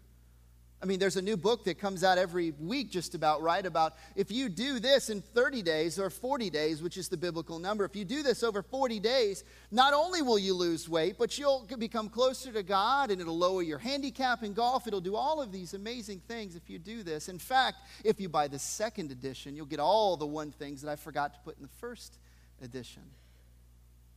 I 0.80 0.86
mean, 0.86 1.00
there's 1.00 1.16
a 1.16 1.22
new 1.22 1.36
book 1.36 1.64
that 1.64 1.80
comes 1.80 2.04
out 2.04 2.18
every 2.18 2.52
week, 2.52 2.90
just 2.90 3.16
about 3.16 3.42
right, 3.42 3.66
about 3.66 3.94
if 4.14 4.30
you 4.30 4.48
do 4.48 4.78
this 4.78 5.10
in 5.10 5.22
30 5.22 5.62
days 5.62 5.98
or 5.98 6.08
40 6.08 6.50
days, 6.50 6.80
which 6.80 6.96
is 6.96 7.08
the 7.08 7.16
biblical 7.16 7.58
number, 7.58 7.84
if 7.84 7.96
you 7.96 8.04
do 8.04 8.22
this 8.22 8.44
over 8.44 8.62
40 8.62 9.00
days, 9.00 9.42
not 9.72 9.92
only 9.92 10.22
will 10.22 10.38
you 10.38 10.54
lose 10.54 10.88
weight, 10.88 11.16
but 11.18 11.36
you'll 11.36 11.66
become 11.78 12.08
closer 12.08 12.52
to 12.52 12.62
God 12.62 13.10
and 13.10 13.20
it'll 13.20 13.36
lower 13.36 13.62
your 13.62 13.78
handicap 13.78 14.44
in 14.44 14.52
golf. 14.52 14.86
It'll 14.86 15.00
do 15.00 15.16
all 15.16 15.42
of 15.42 15.50
these 15.50 15.74
amazing 15.74 16.20
things 16.28 16.54
if 16.54 16.70
you 16.70 16.78
do 16.78 17.02
this. 17.02 17.28
In 17.28 17.40
fact, 17.40 17.78
if 18.04 18.20
you 18.20 18.28
buy 18.28 18.46
the 18.46 18.60
second 18.60 19.10
edition, 19.10 19.56
you'll 19.56 19.66
get 19.66 19.80
all 19.80 20.16
the 20.16 20.26
one 20.26 20.52
things 20.52 20.82
that 20.82 20.90
I 20.90 20.94
forgot 20.94 21.34
to 21.34 21.40
put 21.40 21.56
in 21.56 21.62
the 21.62 21.68
first 21.80 22.18
edition. 22.62 23.02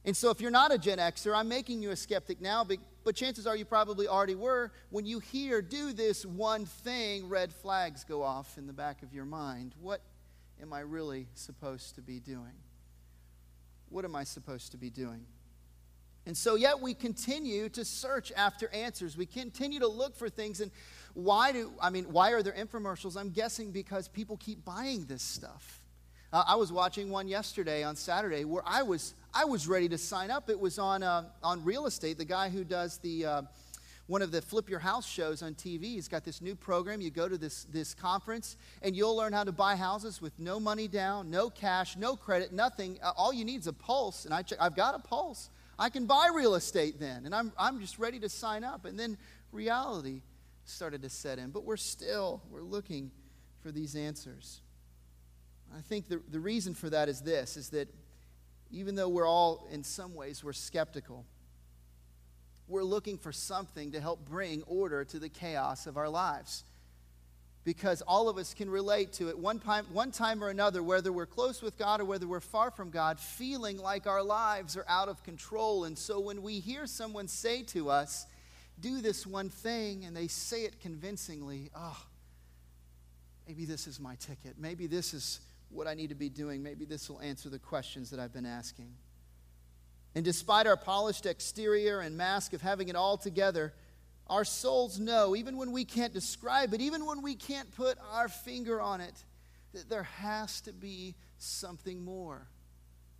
And 0.05 0.17
so, 0.17 0.31
if 0.31 0.41
you're 0.41 0.51
not 0.51 0.73
a 0.73 0.79
Gen 0.79 0.97
Xer, 0.97 1.35
I'm 1.35 1.47
making 1.47 1.83
you 1.83 1.91
a 1.91 1.95
skeptic 1.95 2.41
now, 2.41 2.63
but, 3.03 3.15
chances 3.15 3.48
are 3.48 3.56
you 3.56 3.65
probably 3.65 4.07
already 4.07 4.36
were. 4.36 4.71
When 4.89 5.06
you 5.06 5.19
hear, 5.19 5.62
do 5.62 5.94
this 5.94 6.25
one 6.25 6.65
thing, 6.65 7.30
red 7.30 7.53
flags 7.53 8.03
go 8.03 8.24
off 8.24 8.57
in 8.57 8.68
the 8.68 8.74
back 8.74 9.03
of 9.03 9.13
your 9.13 9.25
mind. 9.25 9.74
What 9.80 10.01
am 10.62 10.74
I 10.74 10.81
really 10.81 11.27
supposed 11.33 11.95
to 11.95 12.01
be 12.01 12.19
doing? 12.19 12.53
What 13.89 14.06
am 14.06 14.15
I 14.15 14.24
supposed 14.24 14.71
to 14.71 14.77
be 14.77 14.89
doing? 14.89 15.25
And 16.25 16.38
so, 16.38 16.56
yet 16.56 16.80
we 16.80 16.94
continue 16.94 17.68
to 17.69 17.83
search 17.83 18.31
after 18.36 18.69
answers. 18.69 19.18
We 19.18 19.25
continue 19.25 19.80
to 19.80 19.88
look 19.88 20.15
for 20.15 20.30
things. 20.30 20.62
And 20.62 20.71
why 21.15 21.51
do, 21.51 21.71
I 21.81 21.89
mean, 21.89 22.06
why 22.06 22.31
are 22.31 22.44
there 22.44 22.53
infomercials? 22.53 23.18
I'm 23.18 23.31
guessing 23.31 23.71
because 23.71 24.07
people 24.07 24.38
keep 24.38 24.63
buying 24.63 25.06
this 25.06 25.24
stuff. 25.24 25.79
Uh, 26.31 26.43
I 26.48 26.55
was 26.55 26.72
watching 26.72 27.10
one 27.10 27.27
yesterday 27.27 27.84
on 27.84 27.96
Saturday 27.96 28.46
where 28.46 28.63
I 28.65 28.84
was, 28.84 29.15
I 29.33 29.45
was 29.45 29.65
ready 29.65 29.88
to 29.89 29.97
sign 29.97 30.29
up. 30.29 30.50
It 30.50 30.59
was 30.59 30.77
on, 30.77 31.03
uh, 31.03 31.23
on 31.41 31.63
real 31.63 31.85
estate. 31.85 32.17
The 32.17 32.25
guy 32.25 32.50
who 32.50 32.65
does 32.65 32.97
the, 32.97 33.25
uh, 33.25 33.41
one 34.07 34.21
of 34.21 34.29
the 34.31 34.41
Flip 34.41 34.69
Your 34.69 34.79
House 34.79 35.07
shows 35.07 35.41
on 35.41 35.53
TV, 35.53 35.83
he's 35.83 36.09
got 36.09 36.25
this 36.25 36.41
new 36.41 36.53
program. 36.53 37.00
You 37.00 37.11
go 37.11 37.29
to 37.29 37.38
this, 37.38 37.63
this 37.65 37.93
conference 37.93 38.57
and 38.81 38.93
you'll 38.93 39.15
learn 39.15 39.31
how 39.31 39.45
to 39.45 39.53
buy 39.53 39.77
houses 39.77 40.21
with 40.21 40.38
no 40.38 40.59
money 40.59 40.89
down, 40.89 41.29
no 41.29 41.50
cash, 41.50 41.95
no 41.95 42.17
credit, 42.17 42.51
nothing. 42.51 43.00
Uh, 43.01 43.13
all 43.15 43.31
you 43.31 43.45
need 43.45 43.61
is 43.61 43.67
a 43.67 43.73
pulse. 43.73 44.25
And 44.25 44.33
I 44.33 44.41
check, 44.41 44.57
I've 44.59 44.75
got 44.75 44.95
a 44.95 45.00
pulse. 45.00 45.50
I 45.79 45.89
can 45.89 46.07
buy 46.07 46.29
real 46.35 46.55
estate 46.55 47.00
then. 47.00 47.25
And 47.25 47.33
I'm, 47.33 47.53
I'm 47.57 47.79
just 47.79 48.00
ready 48.00 48.19
to 48.19 48.27
sign 48.27 48.65
up. 48.65 48.83
And 48.83 49.00
then 49.00 49.17
reality 49.53 50.23
started 50.65 51.03
to 51.03 51.09
set 51.09 51.39
in. 51.39 51.51
But 51.51 51.63
we're 51.63 51.77
still, 51.77 52.41
we're 52.51 52.63
looking 52.63 53.11
for 53.61 53.71
these 53.71 53.95
answers. 53.95 54.59
I 55.73 55.79
think 55.79 56.09
the, 56.09 56.21
the 56.29 56.39
reason 56.41 56.73
for 56.73 56.89
that 56.89 57.07
is 57.07 57.21
this 57.21 57.55
is 57.55 57.69
that 57.69 57.88
even 58.71 58.95
though 58.95 59.09
we're 59.09 59.27
all 59.27 59.67
in 59.71 59.83
some 59.83 60.15
ways 60.15 60.43
we're 60.43 60.53
skeptical, 60.53 61.25
we're 62.67 62.83
looking 62.83 63.17
for 63.17 63.31
something 63.31 63.91
to 63.91 63.99
help 63.99 64.27
bring 64.27 64.63
order 64.63 65.03
to 65.03 65.19
the 65.19 65.29
chaos 65.29 65.87
of 65.87 65.97
our 65.97 66.09
lives. 66.09 66.63
Because 67.63 68.01
all 68.01 68.27
of 68.27 68.37
us 68.37 68.55
can 68.55 68.71
relate 68.71 69.13
to 69.13 69.29
it 69.29 69.37
one 69.37 69.59
time, 69.59 69.85
one 69.93 70.09
time 70.09 70.43
or 70.43 70.49
another, 70.49 70.81
whether 70.81 71.11
we're 71.11 71.27
close 71.27 71.61
with 71.61 71.77
God 71.77 72.01
or 72.01 72.05
whether 72.05 72.27
we're 72.27 72.39
far 72.39 72.71
from 72.71 72.89
God, 72.89 73.19
feeling 73.19 73.77
like 73.77 74.07
our 74.07 74.23
lives 74.23 74.75
are 74.75 74.85
out 74.87 75.09
of 75.09 75.21
control. 75.23 75.83
And 75.83 75.95
so 75.95 76.19
when 76.19 76.41
we 76.41 76.59
hear 76.59 76.87
someone 76.87 77.27
say 77.27 77.61
to 77.63 77.91
us, 77.91 78.25
do 78.79 78.99
this 78.99 79.27
one 79.27 79.49
thing, 79.49 80.05
and 80.05 80.17
they 80.17 80.27
say 80.27 80.63
it 80.63 80.79
convincingly, 80.81 81.69
oh, 81.75 82.01
maybe 83.47 83.65
this 83.65 83.85
is 83.85 83.99
my 83.99 84.15
ticket. 84.15 84.55
Maybe 84.57 84.87
this 84.87 85.13
is 85.13 85.39
what 85.71 85.87
I 85.87 85.93
need 85.93 86.09
to 86.09 86.15
be 86.15 86.29
doing. 86.29 86.61
Maybe 86.61 86.85
this 86.85 87.09
will 87.09 87.21
answer 87.21 87.49
the 87.49 87.59
questions 87.59 88.09
that 88.11 88.19
I've 88.19 88.33
been 88.33 88.45
asking. 88.45 88.93
And 90.13 90.25
despite 90.25 90.67
our 90.67 90.77
polished 90.77 91.25
exterior 91.25 92.01
and 92.01 92.17
mask 92.17 92.53
of 92.53 92.61
having 92.61 92.89
it 92.89 92.95
all 92.95 93.17
together, 93.17 93.73
our 94.27 94.43
souls 94.43 94.99
know, 94.99 95.35
even 95.35 95.57
when 95.57 95.71
we 95.71 95.85
can't 95.85 96.13
describe 96.13 96.73
it, 96.73 96.81
even 96.81 97.05
when 97.05 97.21
we 97.21 97.35
can't 97.35 97.73
put 97.75 97.97
our 98.11 98.27
finger 98.27 98.81
on 98.81 99.01
it, 99.01 99.23
that 99.73 99.89
there 99.89 100.03
has 100.03 100.61
to 100.61 100.73
be 100.73 101.15
something 101.37 102.03
more. 102.03 102.47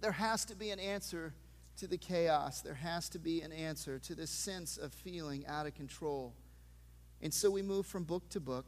There 0.02 0.12
has 0.12 0.46
to 0.46 0.56
be 0.56 0.72
an 0.72 0.80
answer 0.80 1.34
to 1.78 1.88
the 1.88 1.98
chaos. 1.98 2.62
There 2.62 2.74
has 2.74 3.08
to 3.10 3.20
be 3.20 3.42
an 3.42 3.52
answer 3.52 4.00
to 4.00 4.16
this 4.16 4.30
sense 4.30 4.78
of 4.78 4.94
feeling 4.94 5.46
out 5.48 5.68
of 5.68 5.76
control. 5.76 6.34
And 7.22 7.34
so 7.34 7.50
we 7.50 7.62
move 7.62 7.86
from 7.86 8.04
book 8.04 8.30
to 8.30 8.40
book, 8.40 8.66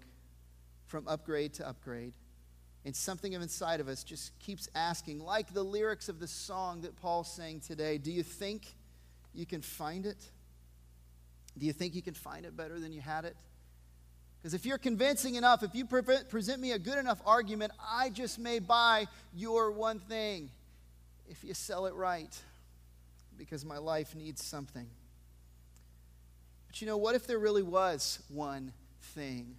from 0.86 1.08
upgrade 1.08 1.54
to 1.56 1.68
upgrade. 1.68 2.14
And 2.86 2.96
something 2.96 3.32
inside 3.32 3.80
of 3.80 3.88
us 3.88 4.04
just 4.04 4.38
keeps 4.40 4.68
asking, 4.76 5.20
like 5.20 5.54
the 5.54 5.64
lyrics 5.64 6.10
of 6.10 6.20
the 6.20 6.28
song 6.28 6.82
that 6.82 6.96
Paul 6.98 7.24
sang 7.24 7.62
today, 7.62 7.98
do 7.98 8.12
you 8.12 8.24
think 8.24 8.66
you 9.34 9.46
can 9.46 9.62
find 9.62 10.06
it? 10.06 10.18
Do 11.58 11.66
you 11.66 11.74
think 11.74 11.96
you 11.96 12.02
can 12.02 12.14
find 12.14 12.46
it 12.46 12.58
better 12.58 12.80
than 12.80 12.92
you 12.92 13.00
had 13.00 13.26
it? 13.26 13.38
Because 14.42 14.54
if 14.54 14.66
you're 14.66 14.78
convincing 14.78 15.36
enough, 15.36 15.64
if 15.64 15.74
you 15.74 15.86
pre- 15.86 16.02
present 16.30 16.60
me 16.60 16.74
a 16.74 16.80
good 16.80 16.98
enough 16.98 17.22
argument, 17.26 17.72
I 17.90 18.10
just 18.10 18.38
may 18.38 18.60
buy 18.60 19.08
your 19.34 19.72
one 19.72 20.00
thing 20.00 20.50
if 21.30 21.46
you 21.46 21.54
sell 21.54 21.86
it 21.86 21.94
right, 21.94 22.38
because 23.38 23.64
my 23.64 23.78
life 23.78 24.14
needs 24.14 24.44
something. 24.44 24.86
But 26.68 26.82
you 26.82 26.88
know, 26.88 26.98
what 26.98 27.16
if 27.16 27.26
there 27.26 27.40
really 27.40 27.64
was 27.64 28.20
one 28.28 28.74
thing? 29.16 29.56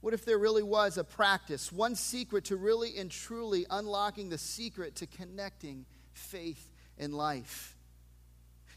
What 0.00 0.14
if 0.14 0.24
there 0.24 0.38
really 0.38 0.62
was 0.62 0.96
a 0.96 1.04
practice, 1.04 1.72
one 1.72 1.94
secret 1.94 2.44
to 2.46 2.56
really 2.56 2.96
and 2.98 3.10
truly 3.10 3.66
unlocking 3.68 4.28
the 4.28 4.38
secret 4.38 4.96
to 4.96 5.06
connecting 5.06 5.86
faith 6.12 6.70
and 6.98 7.14
life? 7.14 7.76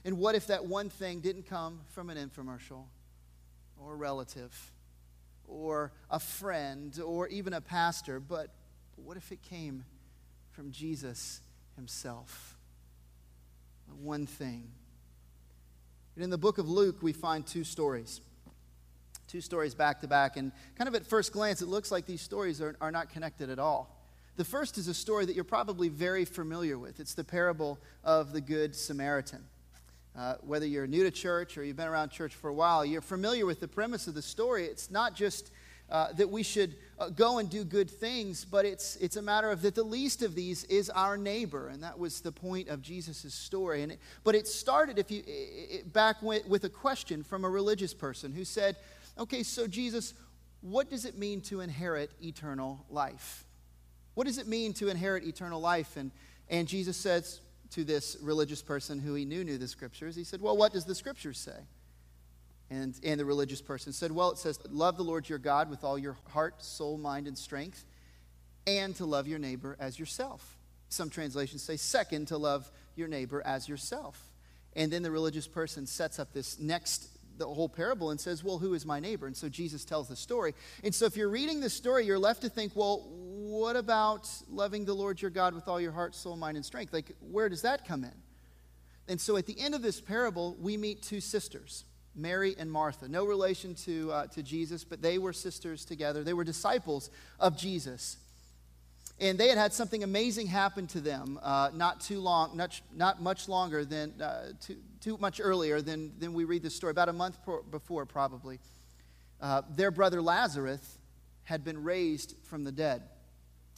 And 0.04 0.18
what 0.18 0.34
if 0.34 0.48
that 0.48 0.66
one 0.66 0.90
thing 0.90 1.20
didn't 1.20 1.46
come 1.48 1.82
from 1.90 2.10
an 2.10 2.18
infomercial 2.18 2.86
or 3.78 3.94
a 3.94 3.96
relative 3.96 4.72
or 5.48 5.92
a 6.10 6.20
friend 6.20 7.00
or 7.04 7.28
even 7.28 7.54
a 7.54 7.62
pastor, 7.62 8.20
but 8.20 8.50
what 8.96 9.18
if 9.18 9.32
it 9.32 9.42
came 9.44 9.86
from 10.52 10.72
Jesus 10.72 11.42
himself? 11.76 12.58
One 14.02 14.26
thing. 14.26 14.72
And 16.16 16.24
in 16.24 16.30
the 16.30 16.38
book 16.38 16.58
of 16.58 16.70
Luke, 16.70 16.98
we 17.02 17.14
find 17.14 17.46
two 17.46 17.64
stories. 17.64 18.22
Two 19.28 19.42
stories 19.42 19.74
back 19.74 20.02
to 20.02 20.08
back. 20.08 20.38
And 20.38 20.52
kind 20.76 20.88
of 20.88 20.96
at 20.96 21.06
first 21.06 21.32
glance, 21.32 21.62
it 21.62 21.68
looks 21.68 21.92
like 21.92 22.06
these 22.06 22.22
stories 22.22 22.62
are, 22.62 22.76
are 22.82 22.92
not 22.92 23.10
connected 23.10 23.50
at 23.50 23.60
all. 23.60 23.98
The 24.38 24.46
first 24.46 24.78
is 24.78 24.88
a 24.88 24.94
story 24.94 25.26
that 25.26 25.36
you're 25.36 25.44
probably 25.44 25.90
very 25.90 26.26
familiar 26.26 26.78
with. 26.78 27.00
It's 27.00 27.14
the 27.14 27.24
parable 27.24 27.80
of 28.04 28.34
the 28.34 28.42
Good 28.42 28.76
Samaritan. 28.76 29.44
Uh, 30.18 30.36
whether 30.42 30.66
you're 30.66 30.88
new 30.88 31.04
to 31.04 31.12
church 31.12 31.58
or 31.58 31.64
you've 31.64 31.78
been 31.78 31.88
around 31.88 32.10
church 32.10 32.36
for 32.36 32.50
a 32.50 32.54
while, 32.54 32.86
you're 32.86 33.02
familiar 33.02 33.46
with 33.46 33.60
the 33.60 33.68
premise 33.68 34.08
of 34.08 34.14
the 34.14 34.22
story. 34.22 34.66
It's 34.66 34.92
not 34.92 35.16
just 35.16 35.52
uh, 35.90 36.14
that 36.14 36.30
we 36.30 36.44
should 36.44 36.76
uh, 37.00 37.10
go 37.10 37.38
and 37.40 37.50
do 37.50 37.64
good 37.64 37.90
things, 37.90 38.46
but 38.46 38.66
it's, 38.66 38.96
it's 38.98 39.18
a 39.18 39.22
matter 39.22 39.52
of 39.52 39.62
that 39.62 39.76
the 39.76 39.84
least 39.84 40.22
of 40.24 40.36
these 40.36 40.64
is 40.66 40.90
our 40.90 41.18
neighbor. 41.18 41.68
And 41.68 41.84
that 41.84 42.00
was 42.00 42.22
the 42.22 42.32
point 42.32 42.70
of 42.70 42.82
Jesus' 42.82 43.34
story. 43.34 43.84
And 43.84 43.92
it, 43.92 44.00
but 44.24 44.34
it 44.34 44.48
started 44.48 44.98
if 44.98 45.12
you, 45.12 45.22
it, 45.28 45.92
back 45.92 46.22
with, 46.22 46.48
with 46.48 46.64
a 46.64 46.70
question 46.70 47.24
from 47.24 47.44
a 47.44 47.50
religious 47.50 47.94
person 47.94 48.34
who 48.34 48.46
said, 48.46 48.78
Okay, 49.18 49.44
so 49.44 49.68
Jesus, 49.68 50.14
what 50.62 50.90
does 50.90 51.06
it 51.06 51.18
mean 51.18 51.42
to 51.42 51.62
inherit 51.62 52.12
eternal 52.22 52.86
life? 52.90 53.46
What 54.14 54.28
does 54.28 54.38
it 54.38 54.48
mean 54.48 54.74
to 54.74 54.90
inherit 54.90 55.24
eternal 55.24 55.62
life? 55.62 55.98
And, 55.98 56.12
and 56.50 56.68
Jesus 56.68 56.98
says, 56.98 57.42
to 57.72 57.84
this 57.84 58.18
religious 58.22 58.62
person 58.62 59.00
who 59.00 59.14
he 59.16 59.26
knew 59.26 59.44
knew 59.44 59.58
the 59.58 59.68
scriptures. 59.68 60.16
He 60.16 60.24
said, 60.24 60.42
Well, 60.42 60.56
what 60.56 60.74
does 60.74 60.86
the 60.86 60.96
scriptures 60.96 61.38
say? 61.38 61.58
And, 62.70 62.98
and 63.04 63.20
the 63.20 63.26
religious 63.26 63.62
person 63.62 63.92
said, 63.92 64.12
Well, 64.12 64.32
it 64.32 64.38
says, 64.38 64.60
Love 64.70 64.98
the 64.98 65.04
Lord 65.04 65.28
your 65.28 65.40
God 65.40 65.70
with 65.70 65.84
all 65.84 65.98
your 65.98 66.18
heart, 66.30 66.64
soul, 66.64 66.98
mind, 66.98 67.28
and 67.28 67.38
strength, 67.38 67.86
and 68.68 68.96
to 68.98 69.06
love 69.06 69.28
your 69.28 69.40
neighbor 69.40 69.76
as 69.80 70.00
yourself. 70.00 70.58
Some 70.90 71.10
translations 71.10 71.64
say, 71.64 71.78
Second, 71.78 72.28
to 72.28 72.38
love 72.38 72.70
your 72.96 73.08
neighbor 73.08 73.42
as 73.46 73.68
yourself. 73.68 74.22
And 74.76 74.92
then 74.92 75.02
the 75.02 75.12
religious 75.12 75.48
person 75.48 75.86
sets 75.86 76.20
up 76.20 76.34
this 76.34 76.60
next 76.60 77.10
the 77.42 77.54
whole 77.54 77.70
parable 77.70 78.12
and 78.12 78.20
says, 78.20 78.44
Well, 78.44 78.58
who 78.58 78.74
is 78.74 78.86
my 78.86 79.00
neighbor? 79.00 79.28
And 79.28 79.36
so 79.36 79.50
Jesus 79.50 79.84
tells 79.84 80.08
the 80.08 80.16
story. 80.16 80.54
And 80.84 80.94
so 80.94 81.06
if 81.06 81.18
you're 81.18 81.30
reading 81.30 81.60
the 81.60 81.70
story, 81.70 82.06
you're 82.06 82.20
left 82.20 82.42
to 82.42 82.50
think, 82.50 82.74
Well, 82.76 83.08
what 83.10 83.76
about 83.76 84.30
loving 84.50 84.86
the 84.86 84.94
Lord 84.94 85.22
your 85.22 85.32
God 85.32 85.54
with 85.54 85.68
all 85.68 85.82
your 85.82 85.92
heart, 85.92 86.16
soul, 86.16 86.36
mind, 86.38 86.58
and 86.58 86.66
strength? 86.66 86.94
Like, 86.94 87.12
where 87.20 87.50
does 87.50 87.64
that 87.64 87.86
come 87.86 88.04
in? 88.04 88.14
And 89.08 89.20
so 89.20 89.36
at 89.36 89.46
the 89.46 89.60
end 89.60 89.76
of 89.76 89.82
this 89.82 90.00
parable, 90.00 90.56
we 90.60 90.78
meet 90.78 91.02
two 91.02 91.20
sisters, 91.20 91.84
Mary 92.16 92.56
and 92.58 92.72
Martha. 92.72 93.08
No 93.08 93.26
relation 93.26 93.76
to, 93.76 94.12
uh, 94.12 94.28
to 94.28 94.44
Jesus, 94.44 94.84
but 94.84 95.02
they 95.02 95.18
were 95.18 95.34
sisters 95.34 95.84
together. 95.84 96.24
They 96.24 96.34
were 96.34 96.44
disciples 96.44 97.10
of 97.40 97.58
Jesus. 97.58 98.18
And 99.22 99.38
they 99.38 99.50
had 99.50 99.58
had 99.60 99.72
something 99.72 100.04
amazing 100.04 100.48
happen 100.48 100.88
to 100.88 101.00
them 101.00 101.40
uh, 101.44 101.70
not 101.76 102.02
too 102.02 102.20
long, 102.20 102.58
not, 102.58 102.82
not 102.94 103.22
much 103.22 103.48
longer 103.48 103.86
than, 103.86 104.20
uh, 104.20 104.54
too, 104.60 104.78
too 105.00 105.18
much 105.20 105.40
earlier 105.42 105.80
than, 105.80 106.12
than 106.18 106.34
we 106.34 106.44
read 106.44 106.64
this 106.64 106.76
story, 106.76 106.90
about 106.90 107.08
a 107.08 107.14
month 107.14 107.38
before, 107.70 108.08
probably. 108.08 108.60
Uh, 109.40 109.62
their 109.76 109.92
brother 109.92 110.24
Lazarus 110.24 110.98
had 111.44 111.64
been 111.64 111.84
raised 111.84 112.36
from 112.44 112.64
the 112.64 112.72
dead. 112.72 113.04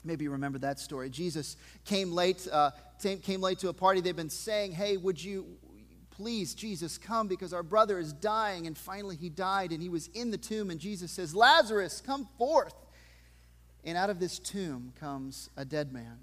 Maybe 0.06 0.24
you 0.24 0.32
remember 0.32 0.60
that 0.60 0.80
story. 0.80 1.10
Jesus 1.10 1.58
came 1.84 2.14
late, 2.14 2.48
uh, 2.50 2.72
came 3.22 3.42
late 3.42 3.60
to 3.60 3.70
a 3.70 3.74
party. 3.74 4.00
They've 4.00 4.16
been 4.16 4.30
saying, 4.30 4.72
Hey, 4.72 4.96
would 4.96 5.22
you 5.22 5.58
please, 6.12 6.54
Jesus, 6.54 6.98
come 6.98 7.28
because 7.28 7.54
our 7.54 7.64
brother 7.64 8.00
is 8.00 8.14
dying. 8.14 8.68
And 8.68 8.78
finally, 8.78 9.16
he 9.16 9.30
died 9.30 9.72
and 9.72 9.82
he 9.82 9.90
was 9.90 10.08
in 10.08 10.32
the 10.32 10.38
tomb. 10.38 10.70
And 10.70 10.80
Jesus 10.80 11.12
says, 11.12 11.36
Lazarus, 11.36 12.02
come 12.06 12.28
forth. 12.38 12.74
And 13.86 13.98
out 13.98 14.10
of 14.10 14.20
this 14.20 14.40
tomb 14.40 14.94
comes 15.00 15.50
a 15.58 15.66
dead 15.66 15.92
man. 15.92 16.18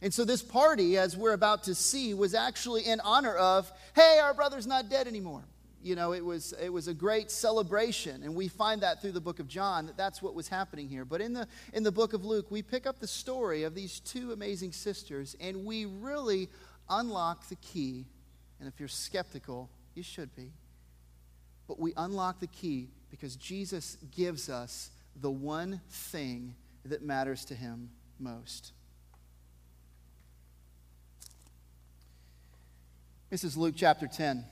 And 0.00 0.12
so, 0.12 0.24
this 0.24 0.42
party, 0.42 0.98
as 0.98 1.16
we're 1.16 1.32
about 1.32 1.64
to 1.64 1.76
see, 1.76 2.12
was 2.12 2.34
actually 2.34 2.82
in 2.82 2.98
honor 3.00 3.36
of, 3.36 3.70
hey, 3.94 4.18
our 4.20 4.34
brother's 4.34 4.66
not 4.66 4.88
dead 4.88 5.06
anymore. 5.06 5.44
You 5.80 5.94
know, 5.94 6.12
it 6.12 6.24
was, 6.24 6.54
it 6.60 6.72
was 6.72 6.88
a 6.88 6.94
great 6.94 7.30
celebration. 7.30 8.22
And 8.24 8.34
we 8.34 8.48
find 8.48 8.82
that 8.82 9.00
through 9.00 9.12
the 9.12 9.20
book 9.20 9.38
of 9.38 9.46
John, 9.46 9.86
that 9.86 9.96
that's 9.96 10.20
what 10.20 10.34
was 10.34 10.48
happening 10.48 10.88
here. 10.88 11.04
But 11.04 11.20
in 11.20 11.32
the, 11.32 11.46
in 11.72 11.84
the 11.84 11.92
book 11.92 12.14
of 12.14 12.24
Luke, 12.24 12.46
we 12.50 12.62
pick 12.62 12.86
up 12.86 12.98
the 12.98 13.06
story 13.06 13.62
of 13.62 13.74
these 13.74 14.00
two 14.00 14.32
amazing 14.32 14.72
sisters, 14.72 15.36
and 15.40 15.64
we 15.64 15.86
really 15.86 16.48
unlock 16.88 17.48
the 17.48 17.56
key. 17.56 18.06
And 18.58 18.68
if 18.68 18.80
you're 18.80 18.88
skeptical, 18.88 19.70
you 19.94 20.02
should 20.02 20.34
be. 20.34 20.50
But 21.68 21.78
we 21.78 21.92
unlock 21.96 22.40
the 22.40 22.48
key 22.48 22.88
because 23.10 23.36
Jesus 23.36 23.98
gives 24.14 24.48
us 24.48 24.90
the 25.20 25.30
one 25.30 25.80
thing 25.88 26.54
that 26.84 27.02
matters 27.02 27.44
to 27.46 27.54
him 27.54 27.90
most. 28.18 28.72
This 33.30 33.44
is 33.44 33.56
Luke 33.56 33.74
chapter 33.76 34.06
10, 34.06 34.44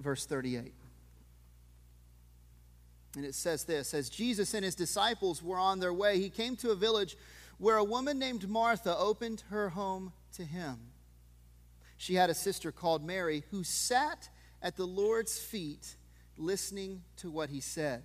verse 0.00 0.24
38. 0.24 0.72
And 3.14 3.24
it 3.26 3.34
says 3.34 3.64
this 3.64 3.92
As 3.92 4.08
Jesus 4.08 4.54
and 4.54 4.64
his 4.64 4.74
disciples 4.74 5.42
were 5.42 5.58
on 5.58 5.80
their 5.80 5.92
way, 5.92 6.18
he 6.18 6.30
came 6.30 6.56
to 6.56 6.70
a 6.70 6.74
village 6.74 7.16
where 7.58 7.76
a 7.76 7.84
woman 7.84 8.18
named 8.18 8.48
Martha 8.48 8.96
opened 8.96 9.44
her 9.50 9.68
home 9.70 10.12
to 10.36 10.44
him. 10.44 10.78
She 11.96 12.14
had 12.14 12.30
a 12.30 12.34
sister 12.34 12.72
called 12.72 13.04
Mary 13.04 13.44
who 13.50 13.62
sat 13.62 14.28
at 14.62 14.76
the 14.76 14.86
Lord's 14.86 15.38
feet 15.38 15.96
listening 16.36 17.02
to 17.18 17.30
what 17.30 17.50
he 17.50 17.60
said. 17.60 18.04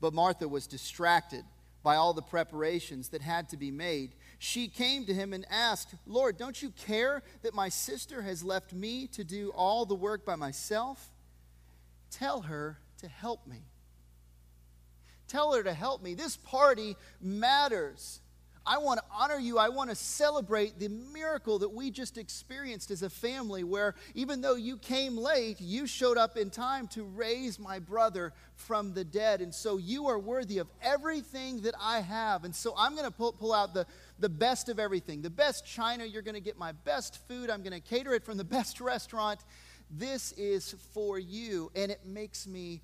But 0.00 0.14
Martha 0.14 0.48
was 0.48 0.66
distracted 0.66 1.44
by 1.82 1.96
all 1.96 2.12
the 2.12 2.22
preparations 2.22 3.08
that 3.08 3.22
had 3.22 3.48
to 3.50 3.56
be 3.56 3.70
made. 3.70 4.14
She 4.38 4.68
came 4.68 5.06
to 5.06 5.14
him 5.14 5.32
and 5.32 5.46
asked, 5.50 5.94
Lord, 6.06 6.36
don't 6.36 6.60
you 6.60 6.70
care 6.70 7.22
that 7.42 7.54
my 7.54 7.68
sister 7.68 8.22
has 8.22 8.42
left 8.42 8.72
me 8.72 9.06
to 9.08 9.24
do 9.24 9.50
all 9.54 9.86
the 9.86 9.94
work 9.94 10.24
by 10.26 10.36
myself? 10.36 11.10
Tell 12.10 12.42
her 12.42 12.78
to 12.98 13.08
help 13.08 13.46
me. 13.46 13.62
Tell 15.26 15.54
her 15.54 15.62
to 15.62 15.72
help 15.72 16.02
me. 16.02 16.14
This 16.14 16.36
party 16.36 16.96
matters. 17.20 18.20
I 18.66 18.78
want 18.78 19.00
to 19.00 19.04
honor 19.10 19.38
you. 19.38 19.58
I 19.58 19.70
want 19.70 19.90
to 19.90 19.96
celebrate 19.96 20.78
the 20.78 20.88
miracle 20.88 21.58
that 21.60 21.70
we 21.70 21.90
just 21.90 22.18
experienced 22.18 22.90
as 22.90 23.02
a 23.02 23.10
family, 23.10 23.64
where 23.64 23.94
even 24.14 24.42
though 24.42 24.54
you 24.54 24.76
came 24.76 25.16
late, 25.16 25.60
you 25.60 25.86
showed 25.86 26.18
up 26.18 26.36
in 26.36 26.50
time 26.50 26.86
to 26.88 27.04
raise 27.04 27.58
my 27.58 27.78
brother 27.78 28.32
from 28.56 28.92
the 28.92 29.04
dead. 29.04 29.40
And 29.40 29.54
so 29.54 29.78
you 29.78 30.08
are 30.08 30.18
worthy 30.18 30.58
of 30.58 30.68
everything 30.82 31.62
that 31.62 31.74
I 31.80 32.00
have. 32.00 32.44
And 32.44 32.54
so 32.54 32.74
I'm 32.76 32.92
going 32.92 33.06
to 33.06 33.10
pull, 33.10 33.32
pull 33.32 33.54
out 33.54 33.72
the, 33.72 33.86
the 34.18 34.28
best 34.28 34.68
of 34.68 34.78
everything 34.78 35.22
the 35.22 35.30
best 35.30 35.66
china. 35.66 36.04
You're 36.04 36.22
going 36.22 36.34
to 36.34 36.40
get 36.40 36.58
my 36.58 36.72
best 36.72 37.26
food. 37.26 37.50
I'm 37.50 37.62
going 37.62 37.72
to 37.72 37.80
cater 37.80 38.12
it 38.12 38.24
from 38.24 38.36
the 38.36 38.44
best 38.56 38.80
restaurant. 38.80 39.40
This 39.90 40.32
is 40.32 40.74
for 40.92 41.18
you. 41.18 41.72
And 41.74 41.90
it 41.90 42.04
makes 42.04 42.46
me 42.46 42.82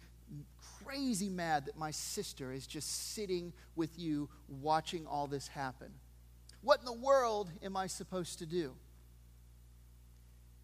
crazy 0.86 1.28
mad 1.28 1.66
that 1.66 1.76
my 1.76 1.90
sister 1.90 2.52
is 2.52 2.66
just 2.66 3.14
sitting 3.14 3.52
with 3.74 3.98
you 3.98 4.28
watching 4.48 5.06
all 5.06 5.26
this 5.26 5.48
happen. 5.48 5.88
What 6.62 6.80
in 6.80 6.84
the 6.84 6.92
world 6.92 7.50
am 7.62 7.76
I 7.76 7.88
supposed 7.88 8.38
to 8.38 8.46
do? 8.46 8.72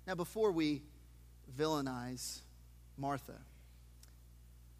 Now, 0.06 0.14
before 0.14 0.52
we 0.52 0.82
villainize 1.58 2.40
Martha, 2.96 3.38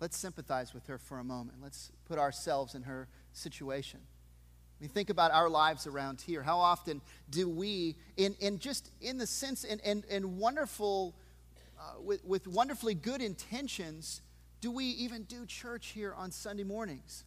let's 0.00 0.16
sympathize 0.16 0.75
with 0.75 0.87
her 0.87 0.99
for 0.99 1.18
a 1.18 1.25
moment. 1.25 1.58
Let's 1.62 1.90
put 2.06 2.18
ourselves 2.18 2.75
in 2.75 2.82
her 2.82 3.08
situation. 3.32 4.00
I 4.02 4.82
mean, 4.82 4.90
think 4.90 5.11
about 5.11 5.32
our 5.32 5.49
lives 5.49 5.87
around 5.87 6.20
here. 6.20 6.42
How 6.42 6.58
often 6.58 7.00
do 7.30 7.49
we, 7.49 7.96
in, 8.16 8.34
in 8.40 8.58
just 8.58 8.90
in 9.00 9.18
the 9.18 9.26
sense, 9.26 9.64
in, 9.64 9.78
in, 9.80 10.04
in 10.08 10.38
wonderful, 10.38 11.14
uh, 11.78 12.00
with, 12.00 12.25
with 12.25 12.49
wonderfully 12.49 12.94
good 12.94 13.20
intentions, 13.20 14.22
do 14.62 14.71
we 14.71 14.85
even 14.85 15.25
do 15.25 15.45
church 15.45 15.88
here 15.88 16.14
on 16.14 16.31
Sunday 16.31 16.62
mornings? 16.62 17.25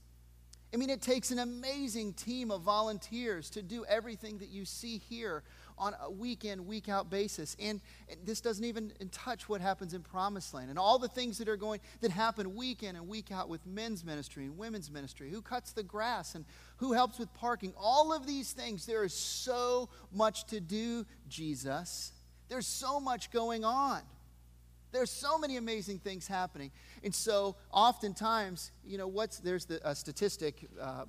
I 0.74 0.78
mean, 0.78 0.90
it 0.90 1.02
takes 1.02 1.32
an 1.32 1.40
amazing 1.40 2.14
team 2.14 2.50
of 2.50 2.62
volunteers 2.62 3.50
to 3.52 3.62
do 3.62 3.86
everything 3.86 4.40
that 4.40 4.50
you 4.50 4.66
see 4.66 4.98
here 4.98 5.44
on 5.78 5.94
a 6.02 6.10
week 6.10 6.46
in, 6.46 6.66
week 6.66 6.90
out 6.90 7.10
basis. 7.10 7.56
And, 7.60 7.82
this 8.24 8.40
doesn't 8.42 8.64
even 8.64 8.94
touch 9.12 9.50
what 9.50 9.62
happens 9.62 9.94
in 9.94 10.02
Promised 10.02 10.54
Land 10.54 10.70
and 10.70 10.80
all 10.80 10.98
the 10.98 11.08
things 11.10 11.38
that 11.38 11.50
are 11.50 11.58
going, 11.58 11.82
that 12.02 12.12
happen 12.12 12.56
week 12.56 12.84
in 12.84 12.96
and 12.96 13.08
week 13.08 13.32
out 13.32 13.50
with 13.50 13.66
men's 13.66 14.04
ministry 14.04 14.46
and 14.46 14.58
women's 14.58 14.90
ministry, 14.90 15.30
who 15.30 15.42
cuts 15.42 15.74
the 15.74 15.84
grass 15.84 16.36
and 16.36 16.46
who 16.78 16.94
helps 16.94 17.20
with 17.20 17.34
parking. 17.34 17.74
All 17.78 18.14
of 18.14 18.26
these 18.26 18.54
things, 18.54 18.86
there 18.86 19.04
is 19.04 19.14
so 19.14 19.90
much 20.14 20.46
to 20.48 20.62
do, 20.62 21.06
Jesus. 21.28 22.14
There's 22.48 22.68
so 22.68 23.00
much 23.00 23.32
going 23.32 23.66
on. 23.66 24.02
There's 24.96 25.12
so 25.12 25.38
many 25.38 25.58
amazing 25.58 26.00
things 26.00 26.26
happening. 26.26 26.72
And 27.06 27.14
so, 27.14 27.56
oftentimes, 27.72 28.72
you 28.84 28.98
know, 28.98 29.08
what's 29.08 29.38
there's 29.38 29.66
the, 29.66 29.80
a 29.88 29.96
statistic 29.96 30.68
uh, 30.82 31.06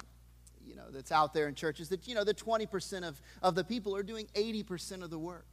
you 0.66 0.74
know, 0.74 0.90
that's 0.90 1.10
out 1.10 1.32
there 1.32 1.48
in 1.48 1.54
churches 1.54 1.88
that, 1.88 2.06
you 2.06 2.14
know, 2.14 2.24
the 2.24 2.34
20% 2.34 3.02
of, 3.02 3.20
of 3.42 3.54
the 3.54 3.64
people 3.64 3.96
are 3.96 4.02
doing 4.02 4.26
80% 4.34 5.02
of 5.02 5.10
the 5.10 5.18
work. 5.18 5.46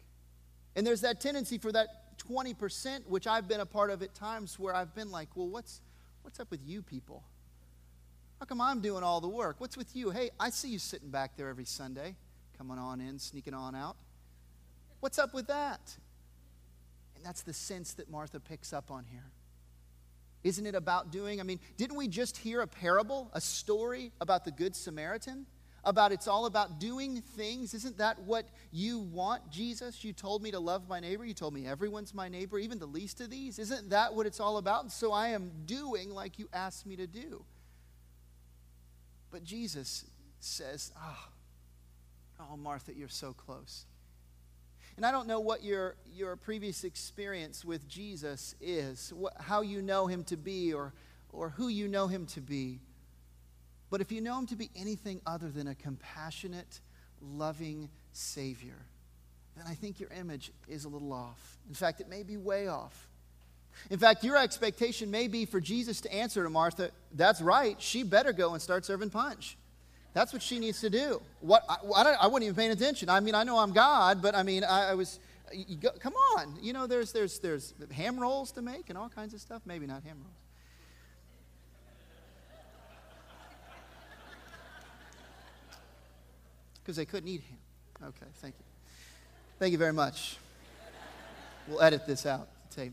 And 0.75 0.85
there's 0.85 1.01
that 1.01 1.21
tendency 1.21 1.57
for 1.57 1.71
that 1.71 2.17
20%, 2.27 3.07
which 3.07 3.27
I've 3.27 3.47
been 3.47 3.59
a 3.59 3.65
part 3.65 3.89
of 3.89 4.01
at 4.01 4.13
times, 4.15 4.57
where 4.59 4.75
I've 4.75 4.93
been 4.95 5.11
like, 5.11 5.29
well, 5.35 5.47
what's, 5.47 5.81
what's 6.23 6.39
up 6.39 6.51
with 6.51 6.61
you 6.65 6.81
people? 6.81 7.23
How 8.39 8.45
come 8.45 8.59
I'm 8.59 8.81
doing 8.81 9.03
all 9.03 9.21
the 9.21 9.29
work? 9.29 9.57
What's 9.59 9.77
with 9.77 9.95
you? 9.95 10.09
Hey, 10.09 10.31
I 10.39 10.49
see 10.49 10.69
you 10.69 10.79
sitting 10.79 11.09
back 11.09 11.37
there 11.37 11.47
every 11.47 11.65
Sunday, 11.65 12.15
coming 12.57 12.77
on 12.77 12.99
in, 12.99 13.19
sneaking 13.19 13.53
on 13.53 13.75
out. 13.75 13.95
What's 14.99 15.19
up 15.19 15.33
with 15.33 15.47
that? 15.47 15.95
And 17.15 17.23
that's 17.23 17.43
the 17.43 17.53
sense 17.53 17.93
that 17.93 18.09
Martha 18.09 18.39
picks 18.39 18.73
up 18.73 18.89
on 18.91 19.05
here. 19.05 19.31
Isn't 20.43 20.65
it 20.65 20.75
about 20.75 21.11
doing? 21.11 21.39
I 21.39 21.43
mean, 21.43 21.59
didn't 21.77 21.95
we 21.95 22.07
just 22.07 22.37
hear 22.37 22.61
a 22.61 22.67
parable, 22.67 23.29
a 23.33 23.39
story 23.39 24.11
about 24.19 24.43
the 24.45 24.51
Good 24.51 24.75
Samaritan? 24.75 25.45
About 25.85 26.13
it's 26.13 26.27
all 26.27 26.45
about 26.45 26.79
doing 26.79 27.21
things. 27.21 27.73
Isn't 27.73 27.97
that 27.97 28.19
what 28.21 28.45
you 28.71 28.99
want, 28.99 29.49
Jesus? 29.51 30.03
You 30.03 30.13
told 30.13 30.41
me 30.41 30.51
to 30.51 30.59
love 30.59 30.87
my 30.87 31.01
neighbor. 31.01 31.25
You 31.25 31.33
told 31.33 31.53
me 31.53 31.67
everyone's 31.67 32.13
my 32.13 32.29
neighbor, 32.29 32.57
even 32.57 32.79
the 32.79 32.85
least 32.85 33.19
of 33.19 33.29
these. 33.29 33.59
Isn't 33.59 33.89
that 33.89 34.13
what 34.13 34.25
it's 34.25 34.39
all 34.39 34.57
about? 34.57 34.83
And 34.83 34.91
so 34.91 35.11
I 35.11 35.29
am 35.29 35.51
doing 35.65 36.09
like 36.09 36.39
you 36.39 36.47
asked 36.53 36.85
me 36.85 36.95
to 36.95 37.07
do. 37.07 37.43
But 39.29 39.43
Jesus 39.43 40.05
says, 40.39 40.91
Oh, 40.97 41.27
oh 42.39 42.55
Martha, 42.55 42.93
you're 42.95 43.09
so 43.09 43.33
close. 43.33 43.85
And 44.95 45.05
I 45.05 45.11
don't 45.11 45.27
know 45.27 45.39
what 45.39 45.63
your, 45.63 45.95
your 46.13 46.35
previous 46.35 46.83
experience 46.83 47.65
with 47.65 47.87
Jesus 47.87 48.55
is, 48.61 49.11
what, 49.15 49.33
how 49.39 49.61
you 49.61 49.81
know 49.81 50.07
him 50.07 50.23
to 50.25 50.37
be, 50.37 50.73
or, 50.73 50.93
or 51.31 51.49
who 51.49 51.67
you 51.67 51.87
know 51.87 52.07
him 52.07 52.25
to 52.27 52.41
be. 52.41 52.79
But 53.89 54.01
if 54.01 54.11
you 54.11 54.21
know 54.21 54.37
him 54.39 54.47
to 54.47 54.55
be 54.55 54.69
anything 54.75 55.21
other 55.25 55.49
than 55.49 55.67
a 55.67 55.75
compassionate, 55.75 56.79
loving 57.21 57.89
Savior, 58.11 58.77
then 59.55 59.65
I 59.67 59.73
think 59.73 59.99
your 59.99 60.09
image 60.11 60.51
is 60.67 60.85
a 60.85 60.89
little 60.89 61.13
off. 61.13 61.57
In 61.67 61.75
fact, 61.75 62.01
it 62.01 62.09
may 62.09 62.23
be 62.23 62.37
way 62.37 62.67
off. 62.67 63.07
In 63.89 63.97
fact, 63.97 64.23
your 64.23 64.37
expectation 64.37 65.09
may 65.09 65.27
be 65.27 65.45
for 65.45 65.59
Jesus 65.59 66.01
to 66.01 66.13
answer 66.13 66.43
to 66.43 66.49
Martha, 66.49 66.91
That's 67.13 67.41
right, 67.41 67.81
she 67.81 68.03
better 68.03 68.31
go 68.31 68.53
and 68.53 68.61
start 68.61 68.85
serving 68.85 69.09
punch. 69.09 69.57
That's 70.13 70.31
what 70.31 70.41
she 70.43 70.59
needs 70.59 70.79
to 70.81 70.89
do. 70.89 71.21
What 71.41 71.63
I, 71.67 71.77
I, 71.95 72.11
I 72.21 72.27
wasn't 72.27 72.43
even 72.43 72.55
paying 72.55 72.71
attention. 72.71 73.09
I 73.09 73.19
mean, 73.19 73.35
I 73.35 73.43
know 73.43 73.57
I'm 73.57 73.73
God, 73.73 74.21
but 74.21 74.35
I 74.35 74.43
mean, 74.43 74.63
I, 74.63 74.91
I 74.91 74.93
was. 74.93 75.19
Go, 75.81 75.89
come 75.99 76.13
on, 76.37 76.55
you 76.61 76.73
know, 76.73 76.87
there's 76.87 77.11
there's 77.11 77.39
there's 77.39 77.73
ham 77.91 78.19
rolls 78.19 78.51
to 78.53 78.61
make 78.61 78.89
and 78.89 78.97
all 78.97 79.09
kinds 79.09 79.33
of 79.33 79.41
stuff. 79.41 79.61
Maybe 79.65 79.85
not 79.85 80.03
ham 80.03 80.17
rolls. 80.21 80.35
Because 86.83 86.97
they 86.97 87.05
couldn't 87.05 87.29
eat 87.29 87.41
ham. 87.49 88.09
Okay, 88.09 88.31
thank 88.41 88.55
you. 88.59 88.65
Thank 89.57 89.71
you 89.71 89.77
very 89.77 89.93
much. 89.93 90.37
We'll 91.67 91.81
edit 91.81 92.05
this 92.05 92.25
out. 92.25 92.49
Tape. 92.71 92.91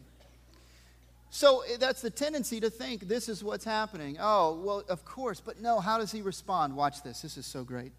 So 1.31 1.62
eh, 1.62 1.77
that's 1.79 2.03
the 2.03 2.11
tendency 2.11 2.61
to 2.61 2.71
think 2.71 3.09
this 3.09 3.29
is 3.29 3.43
what's 3.43 3.64
happening. 3.64 4.19
Oh, 4.21 4.61
well, 4.62 4.85
of 4.88 5.05
course. 5.05 5.40
But 5.40 5.61
no, 5.61 5.81
how 5.81 5.99
does 5.99 6.12
he 6.12 6.23
respond? 6.23 6.77
Watch 6.77 7.03
this. 7.03 7.23
This 7.23 7.37
is 7.37 7.47
so 7.47 7.64
great. 7.64 7.93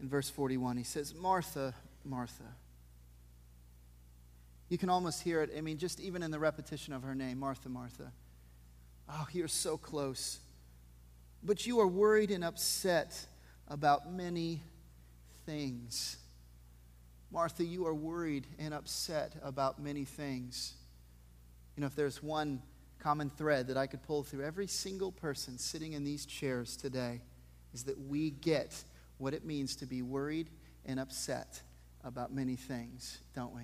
In 0.00 0.08
verse 0.08 0.28
41, 0.28 0.76
he 0.76 0.82
says, 0.82 1.14
Martha, 1.14 1.74
Martha. 2.04 2.42
You 4.68 4.78
can 4.78 4.88
almost 4.88 5.22
hear 5.22 5.42
it. 5.42 5.50
I 5.56 5.60
mean, 5.60 5.78
just 5.78 6.00
even 6.00 6.22
in 6.22 6.30
the 6.30 6.38
repetition 6.38 6.92
of 6.92 7.02
her 7.04 7.14
name, 7.14 7.38
Martha, 7.38 7.68
Martha. 7.68 8.10
Oh, 9.08 9.26
you're 9.32 9.48
so 9.48 9.76
close. 9.76 10.38
But 11.42 11.66
you 11.66 11.80
are 11.80 11.86
worried 11.86 12.30
and 12.30 12.42
upset 12.42 13.26
about 13.68 14.12
many 14.12 14.62
things. 15.46 16.16
Martha, 17.30 17.64
you 17.64 17.86
are 17.86 17.94
worried 17.94 18.46
and 18.58 18.74
upset 18.74 19.34
about 19.42 19.80
many 19.80 20.04
things. 20.04 20.74
You 21.76 21.80
know, 21.80 21.86
if 21.86 21.94
there's 21.94 22.22
one 22.22 22.62
common 22.98 23.30
thread 23.30 23.66
that 23.68 23.76
I 23.76 23.86
could 23.86 24.02
pull 24.02 24.22
through 24.22 24.44
every 24.44 24.66
single 24.66 25.10
person 25.10 25.58
sitting 25.58 25.92
in 25.92 26.04
these 26.04 26.24
chairs 26.26 26.76
today, 26.76 27.20
is 27.72 27.84
that 27.84 27.98
we 27.98 28.30
get 28.30 28.84
what 29.18 29.34
it 29.34 29.44
means 29.44 29.76
to 29.76 29.86
be 29.86 30.02
worried 30.02 30.50
and 30.84 31.00
upset 31.00 31.62
about 32.04 32.32
many 32.32 32.56
things, 32.56 33.18
don't 33.34 33.54
we? 33.54 33.62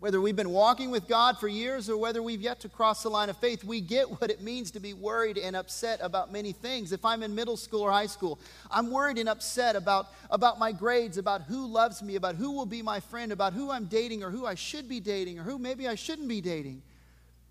Whether 0.00 0.18
we've 0.18 0.34
been 0.34 0.48
walking 0.48 0.90
with 0.90 1.06
God 1.06 1.38
for 1.38 1.46
years 1.46 1.90
or 1.90 1.96
whether 1.98 2.22
we've 2.22 2.40
yet 2.40 2.60
to 2.60 2.70
cross 2.70 3.02
the 3.02 3.10
line 3.10 3.28
of 3.28 3.36
faith, 3.36 3.62
we 3.62 3.82
get 3.82 4.10
what 4.10 4.30
it 4.30 4.40
means 4.40 4.70
to 4.70 4.80
be 4.80 4.94
worried 4.94 5.36
and 5.36 5.54
upset 5.54 6.00
about 6.02 6.32
many 6.32 6.52
things. 6.52 6.92
If 6.92 7.04
I'm 7.04 7.22
in 7.22 7.34
middle 7.34 7.58
school 7.58 7.82
or 7.82 7.90
high 7.90 8.06
school, 8.06 8.38
I'm 8.70 8.90
worried 8.90 9.18
and 9.18 9.28
upset 9.28 9.76
about, 9.76 10.06
about 10.30 10.58
my 10.58 10.72
grades, 10.72 11.18
about 11.18 11.42
who 11.42 11.66
loves 11.66 12.02
me, 12.02 12.16
about 12.16 12.36
who 12.36 12.52
will 12.52 12.64
be 12.64 12.80
my 12.80 12.98
friend, 12.98 13.30
about 13.30 13.52
who 13.52 13.70
I'm 13.70 13.84
dating 13.84 14.24
or 14.24 14.30
who 14.30 14.46
I 14.46 14.54
should 14.54 14.88
be 14.88 15.00
dating 15.00 15.38
or 15.38 15.42
who 15.42 15.58
maybe 15.58 15.86
I 15.86 15.96
shouldn't 15.96 16.28
be 16.28 16.40
dating. 16.40 16.80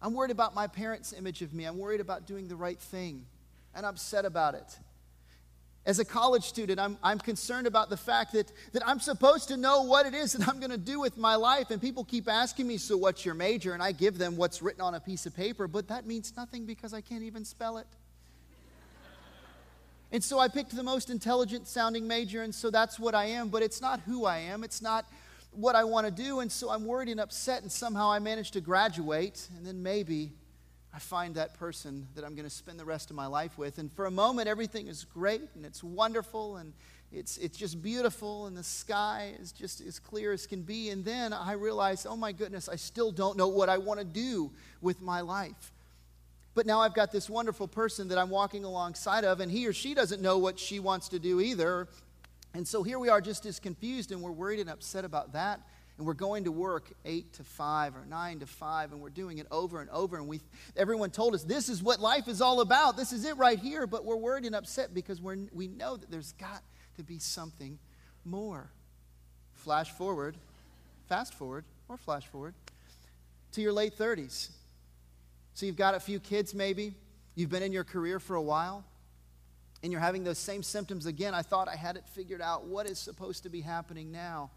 I'm 0.02 0.16
worried 0.16 0.32
about 0.32 0.56
my 0.56 0.66
parents' 0.66 1.14
image 1.14 1.44
of 1.44 1.54
me. 1.54 1.66
I'm 1.66 1.78
worried 1.78 2.02
about 2.02 2.26
doing 2.26 2.48
the 2.48 2.56
right 2.56 2.80
thing 2.80 3.28
and 3.76 3.86
upset 3.86 4.26
about 4.26 4.56
it. 4.56 4.80
As 5.86 5.98
a 5.98 6.06
college 6.06 6.44
student, 6.44 6.80
I'm, 6.80 6.98
I'm 7.02 7.20
concerned 7.20 7.66
about 7.66 7.90
the 7.90 7.98
fact 7.98 8.34
that, 8.34 8.52
that 8.74 8.88
I'm 8.88 9.00
supposed 9.00 9.48
to 9.48 9.58
know 9.58 9.84
what 9.84 10.06
it 10.06 10.14
is 10.14 10.34
that 10.34 10.48
I'm 10.48 10.60
going 10.60 10.72
to 10.72 10.78
do 10.78 11.00
with 11.00 11.18
my 11.18 11.36
life. 11.36 11.72
And 11.72 11.82
people 11.82 12.04
keep 12.04 12.28
asking 12.28 12.68
me, 12.68 12.78
So, 12.78 12.98
what's 12.98 13.26
your 13.26 13.34
major? 13.34 13.74
And 13.74 13.82
I 13.82 13.92
give 13.92 14.18
them 14.18 14.36
what's 14.36 14.62
written 14.62 14.82
on 14.82 14.96
a 14.96 15.00
piece 15.00 15.26
of 15.26 15.36
paper, 15.36 15.68
but 15.68 15.88
that 15.88 16.06
means 16.06 16.34
nothing 16.36 16.66
because 16.66 16.94
I 16.94 17.02
can't 17.02 17.24
even 17.24 17.46
spell 17.46 17.78
it. 17.78 17.88
and 20.12 20.24
so 20.24 20.38
I 20.38 20.50
picked 20.50 20.76
the 20.76 20.84
most 20.84 21.10
intelligent 21.10 21.68
sounding 21.68 22.08
major, 22.08 22.44
and 22.44 22.54
so 22.54 22.70
that's 22.70 23.00
what 23.00 23.16
I 23.16 23.26
am, 23.26 23.48
but 23.48 23.64
it's 23.64 23.82
not 23.82 24.02
who 24.02 24.26
I 24.26 24.38
am. 24.38 24.64
It's 24.64 24.82
not 24.82 25.06
what 25.52 25.76
I 25.76 25.86
want 25.86 26.06
to 26.06 26.12
do. 26.12 26.42
And 26.42 26.52
so 26.52 26.70
I'm 26.70 26.86
worried 26.86 27.08
and 27.08 27.22
upset, 27.22 27.62
and 27.62 27.72
somehow 27.72 28.12
I 28.12 28.20
manage 28.20 28.52
to 28.52 28.62
graduate, 28.62 29.48
and 29.58 29.66
then 29.66 29.82
maybe 29.82 30.34
I 30.94 31.00
find 31.00 31.36
that 31.36 31.54
person 31.54 32.08
that 32.16 32.24
I'm 32.24 32.34
going 32.36 32.48
to 32.48 32.54
spend 32.54 32.80
the 32.80 32.86
rest 32.86 33.10
of 33.10 33.16
my 33.16 33.28
life 33.28 33.58
with. 33.58 33.78
And 33.78 33.92
for 33.92 34.06
a 34.06 34.12
moment, 34.12 34.48
everything 34.48 34.88
is 34.88 35.06
great 35.06 35.42
and 35.56 35.66
it's 35.66 35.84
wonderful 35.84 36.58
and 36.58 36.74
it's, 37.12 37.38
it's 37.38 37.58
just 37.58 37.82
beautiful 37.82 38.48
and 38.48 38.58
the 38.58 38.64
sky 38.64 39.34
is 39.40 39.52
just 39.52 39.82
as 39.82 40.00
clear 40.00 40.34
as 40.34 40.48
can 40.48 40.64
be. 40.64 40.90
And 40.90 41.06
then 41.06 41.32
I 41.32 41.54
realize, 41.54 42.06
oh 42.08 42.16
my 42.16 42.32
goodness, 42.32 42.68
I 42.68 42.76
still 42.76 43.12
don't 43.12 43.38
know 43.38 43.48
what 43.48 43.70
I 43.70 43.78
want 43.78 44.00
to 44.00 44.06
do 44.06 44.52
with 44.82 45.02
my 45.02 45.22
life. 45.22 45.72
But 46.56 46.66
now 46.66 46.82
I've 46.82 46.96
got 46.96 47.12
this 47.12 47.30
wonderful 47.30 47.68
person 47.68 48.08
that 48.08 48.18
I'm 48.18 48.30
walking 48.32 48.66
alongside 48.66 49.24
of, 49.24 49.40
and 49.40 49.52
he 49.52 49.68
or 49.68 49.74
she 49.74 49.94
doesn't 49.94 50.22
know 50.22 50.40
what 50.40 50.60
she 50.60 50.80
wants 50.80 51.10
to 51.10 51.20
do 51.20 51.40
either. 51.40 51.88
And 52.56 52.68
so 52.68 52.82
here 52.82 52.98
we 52.98 53.10
are 53.10 53.22
just 53.22 53.46
as 53.46 53.60
confused, 53.60 54.12
and 54.12 54.22
we're 54.22 54.32
worried 54.32 54.60
and 54.60 54.70
upset 54.70 55.06
about 55.06 55.34
that 55.34 55.62
and 56.00 56.08
we're 56.08 56.16
going 56.16 56.46
to 56.46 56.52
work 56.52 56.92
8 57.06 57.34
to 57.34 57.44
5 57.44 57.96
or 57.96 58.06
9 58.08 58.40
to 58.40 58.48
5 58.48 58.92
and 58.94 59.02
we're 59.02 59.10
doing 59.10 59.38
it 59.38 59.46
over 59.52 59.82
and 59.82 59.90
over. 59.92 60.18
And 60.18 60.28
we 60.28 60.42
everyone 60.76 61.12
told 61.12 61.36
us 61.36 61.44
this 61.44 61.70
is 61.70 61.84
what 61.84 62.00
life 62.00 62.28
is 62.28 62.42
all 62.42 62.62
about. 62.62 62.98
This 62.98 63.14
is 63.14 63.26
it 63.26 63.38
right 63.38 63.60
here. 63.60 63.86
But 63.86 64.06
we're 64.06 64.16
worried 64.16 64.46
and 64.46 64.56
upset 64.56 64.94
because 64.94 65.22
we're, 65.22 65.38
we 65.54 65.68
know 65.68 65.98
that 65.98 66.10
there's 66.10 66.32
got 66.32 66.64
to 66.98 67.04
be 67.04 67.20
something 67.20 67.78
more. 68.26 68.72
Flash 69.54 69.92
forward 69.92 70.36
fast 71.10 71.34
forward 71.34 71.66
or 71.90 71.98
flash 71.98 72.28
forward 72.28 72.54
to 73.52 73.62
your 73.62 73.74
late 73.74 73.98
30s 73.98 74.50
so 75.56 75.66
you've 75.66 75.76
got 75.76 75.96
a 75.96 76.00
few 76.00 76.20
kids 76.20 76.54
maybe. 76.54 76.94
You've 77.36 77.50
been 77.50 77.64
in 77.64 77.74
your 77.74 77.84
career 77.84 78.20
for 78.20 78.36
a 78.36 78.42
while 78.42 78.86
and 79.82 79.92
you're 79.92 80.00
having 80.00 80.24
those 80.24 80.38
same 80.38 80.62
symptoms 80.62 81.06
again. 81.06 81.34
I 81.34 81.42
thought 81.42 81.68
i 81.68 81.76
had 81.76 81.98
it 81.98 82.08
figured 82.08 82.42
out. 82.42 82.66
What 82.66 82.86
is 82.86 83.00
supposed 83.00 83.44
to 83.44 83.50
be 83.50 83.62
happening 83.62 84.12
now 84.12 84.52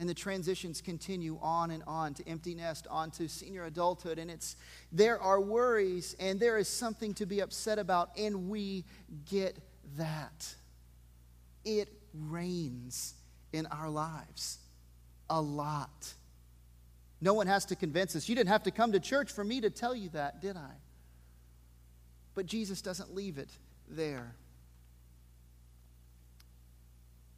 and 0.00 0.08
the 0.08 0.14
transitions 0.14 0.80
continue 0.80 1.38
on 1.42 1.70
and 1.70 1.82
on 1.86 2.14
to 2.14 2.26
empty 2.26 2.54
nest 2.54 2.86
on 2.90 3.10
to 3.12 3.28
senior 3.28 3.66
adulthood. 3.66 4.18
And 4.18 4.30
it's 4.30 4.56
there 4.90 5.20
are 5.20 5.38
worries 5.38 6.16
and 6.18 6.40
there 6.40 6.56
is 6.56 6.68
something 6.68 7.12
to 7.14 7.26
be 7.26 7.40
upset 7.40 7.78
about 7.78 8.10
and 8.18 8.48
we 8.48 8.86
get 9.30 9.58
that. 9.98 10.54
It 11.66 11.92
reigns 12.14 13.12
in 13.52 13.66
our 13.66 13.90
lives 13.90 14.58
a 15.28 15.40
lot. 15.40 16.14
No 17.20 17.34
one 17.34 17.46
has 17.46 17.66
to 17.66 17.76
convince 17.76 18.16
us. 18.16 18.26
You 18.26 18.34
didn't 18.34 18.48
have 18.48 18.62
to 18.62 18.70
come 18.70 18.92
to 18.92 19.00
church 19.00 19.30
for 19.30 19.44
me 19.44 19.60
to 19.60 19.68
tell 19.68 19.94
you 19.94 20.08
that 20.10 20.40
did 20.40 20.56
i? 20.56 20.72
But 22.34 22.46
jesus 22.46 22.80
doesn't 22.80 23.14
leave 23.14 23.36
it 23.36 23.50
there. 23.86 24.34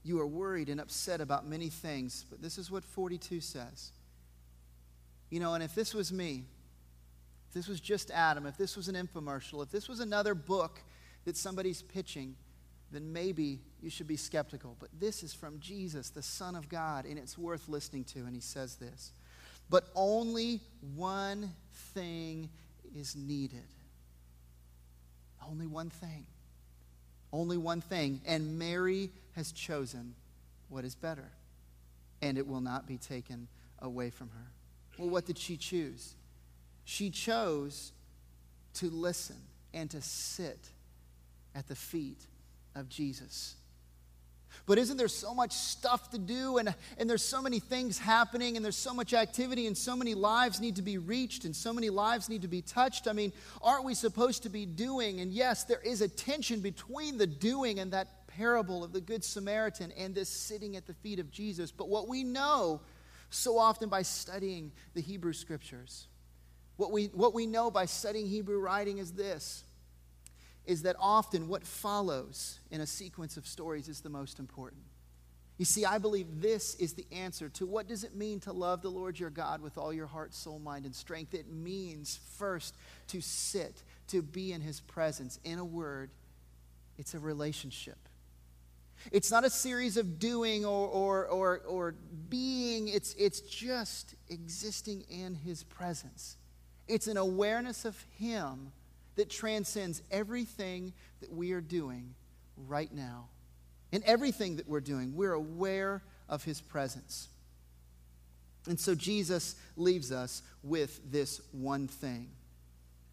You 0.05 0.21
are 0.21 0.27
worried 0.27 0.69
and 0.69 0.81
upset 0.81 1.21
about 1.21 1.47
many 1.47 1.69
things, 1.69 2.25
but 2.29 2.43
this 2.43 2.59
is 2.59 2.71
what 2.71 2.85
42 2.85 3.41
says. 3.41 3.93
You 5.31 5.41
know, 5.41 5.55
and 5.55 5.63
if 5.63 5.75
this 5.75 5.95
was 5.95 6.13
me, 6.13 6.45
if 7.49 7.55
this 7.55 7.69
was 7.69 7.81
just 7.81 8.11
Adam, 8.11 8.47
if 8.47 8.57
this 8.57 8.77
was 8.77 8.89
an 8.89 8.95
infomercial, 8.95 9.63
if 9.63 9.71
this 9.71 9.89
was 9.89 10.01
another 10.01 10.35
book 10.35 10.81
that 11.25 11.37
somebody's 11.37 11.83
pitching, 11.83 12.35
then 12.91 13.13
maybe 13.13 13.61
you 13.81 13.91
should 13.91 14.07
be 14.07 14.17
skeptical. 14.17 14.77
But 14.79 14.91
this 14.99 15.23
is 15.23 15.33
from 15.33 15.59
Jesus, 15.61 16.11
the 16.11 16.23
Son 16.23 16.55
of 16.55 16.69
God, 16.69 17.07
and 17.07 17.19
it's 17.19 17.39
worth 17.39 17.69
listening 17.69 18.05
to. 18.05 18.21
And 18.21 18.35
he 18.35 18.41
says 18.41 18.77
this 18.77 19.13
But 19.71 19.89
only 19.95 20.61
one 20.95 21.53
thing 21.95 22.51
is 22.95 23.17
needed. 23.17 23.65
Only 25.49 25.67
one 25.67 25.91
thing. 25.91 26.27
Only 27.33 27.57
one 27.57 27.81
thing. 27.81 28.21
And 28.27 28.59
Mary 28.59 29.11
has 29.35 29.53
chosen 29.53 30.15
what 30.69 30.85
is 30.85 30.95
better, 30.95 31.31
and 32.21 32.37
it 32.39 32.47
will 32.47 32.61
not 32.61 32.87
be 32.87 32.99
taken 32.99 33.49
away 33.79 34.11
from 34.11 34.29
her. 34.31 34.51
Well, 34.99 35.09
what 35.09 35.27
did 35.27 35.39
she 35.39 35.57
choose? 35.57 36.15
She 36.85 37.11
chose 37.11 37.93
to 38.75 38.91
listen 38.91 39.37
and 39.73 39.91
to 39.91 40.01
sit 40.01 40.69
at 41.55 41.69
the 41.69 41.75
feet 41.75 42.27
of 42.75 42.89
Jesus. 42.89 43.55
But 44.65 44.79
isn't 44.79 44.97
there 44.97 45.09
so 45.09 45.35
much 45.35 45.53
stuff 45.53 46.11
to 46.11 46.19
do 46.19 46.59
and, 46.59 46.73
and 46.97 47.11
there's 47.11 47.25
so 47.25 47.43
many 47.43 47.59
things 47.59 47.99
happening 47.99 48.57
and 48.57 48.65
there's 48.65 48.77
so 48.77 48.95
much 48.95 49.13
activity 49.13 49.67
and 49.67 49.77
so 49.77 49.97
many 49.97 50.15
lives 50.15 50.61
need 50.61 50.77
to 50.77 50.83
be 50.83 50.99
reached 50.99 51.45
and 51.45 51.55
so 51.55 51.73
many 51.73 51.91
lives 51.91 52.29
need 52.29 52.43
to 52.43 52.49
be 52.49 52.63
touched? 52.63 53.09
I 53.09 53.13
mean, 53.13 53.33
aren't 53.61 53.85
we 53.85 53.95
supposed 53.95 54.45
to 54.45 54.49
be 54.49 54.65
doing? 54.65 55.21
And 55.21 55.33
yes, 55.33 55.65
there 55.65 55.81
is 55.81 56.01
a 56.01 56.09
tension 56.09 56.61
between 56.61 57.19
the 57.19 57.27
doing 57.27 57.81
and 57.81 57.93
that 57.93 58.29
parable 58.29 58.85
of 58.85 58.93
the 58.93 59.01
Good 59.01 59.25
Samaritan 59.25 59.93
and 59.99 60.15
this 60.15 60.29
sitting 60.29 60.77
at 60.77 60.87
the 60.87 60.95
feet 60.95 61.19
of 61.19 61.31
Jesus. 61.31 61.73
But 61.73 61.89
what 61.89 62.09
we 62.09 62.23
know 62.23 62.81
so 63.31 63.59
often 63.59 63.89
by 63.89 64.03
studying 64.03 64.73
the 64.95 65.01
Hebrew 65.01 65.33
scriptures, 65.33 66.07
what 66.77 66.93
we, 66.93 67.07
what 67.07 67.35
we 67.35 67.47
know 67.47 67.71
by 67.71 67.87
studying 67.87 68.27
Hebrew 68.27 68.59
writing 68.59 68.99
is 68.99 69.13
this 69.13 69.65
is 70.67 70.83
that 70.83 70.97
often 70.99 71.49
what 71.49 71.67
follows 71.67 72.61
in 72.71 72.81
a 72.81 72.87
sequence 72.87 73.37
of 73.37 73.47
stories 73.47 73.89
is 73.89 74.01
the 74.01 74.09
most 74.09 74.39
important. 74.39 74.83
You 75.59 75.65
see, 75.65 75.85
I 75.85 75.99
believe 75.99 76.41
this 76.41 76.75
is 76.77 76.95
the 76.95 77.07
answer 77.13 77.49
to 77.51 77.67
what 77.67 77.87
does 77.87 78.05
it 78.05 78.17
mean 78.17 78.41
to 78.41 78.53
love 78.53 78.83
the 78.83 78.89
Lord 78.91 79.19
your 79.19 79.31
God 79.31 79.61
with 79.61 79.77
all 79.77 79.93
your 79.93 80.07
heart, 80.07 80.35
soul, 80.35 80.59
mind, 80.59 80.87
and 80.87 80.95
strength? 80.95 81.35
It 81.35 81.53
means 81.53 82.19
first 82.39 82.75
to 83.09 83.21
sit, 83.21 83.83
to 84.09 84.23
be 84.23 84.53
in 84.53 84.61
his 84.61 84.81
presence. 84.81 85.39
In 85.45 85.59
a 85.59 85.65
word, 85.65 86.11
it's 86.99 87.15
a 87.15 87.19
relationship. 87.19 87.99
It's 89.11 89.31
not 89.31 89.45
a 89.45 89.51
series 89.51 89.97
of 89.97 90.19
doing 90.19 90.65
or, 90.65 90.87
or, 90.87 91.27
or, 91.27 91.59
or 91.67 91.95
being, 92.29 92.89
it's, 92.89 93.15
it's 93.15 93.41
just 93.41 94.15
existing 94.31 95.03
in 95.11 95.35
his 95.35 95.65
presence. 95.65 96.37
It's 96.87 97.09
an 97.09 97.17
awareness 97.17 97.85
of 97.85 98.01
him 98.19 98.73
that 99.17 99.31
transcends 99.31 100.03
everything 100.11 100.93
that 101.21 101.33
we 101.33 101.53
are 101.53 101.61
doing 101.61 102.15
right 102.57 102.93
now. 102.93 103.29
In 103.91 104.03
everything 104.07 104.57
that 104.57 104.69
we're 104.69 104.81
doing, 104.81 105.15
we're 105.15 105.35
aware 105.35 106.03
of 106.29 106.45
his 106.45 106.61
presence. 106.61 107.29
And 108.67 108.79
so 108.79 108.95
Jesus 108.95 109.57
leaves 109.77 110.13
us 110.13 110.43
with 110.63 111.01
this 111.11 111.41
one 111.53 111.89
thing. 111.89 112.31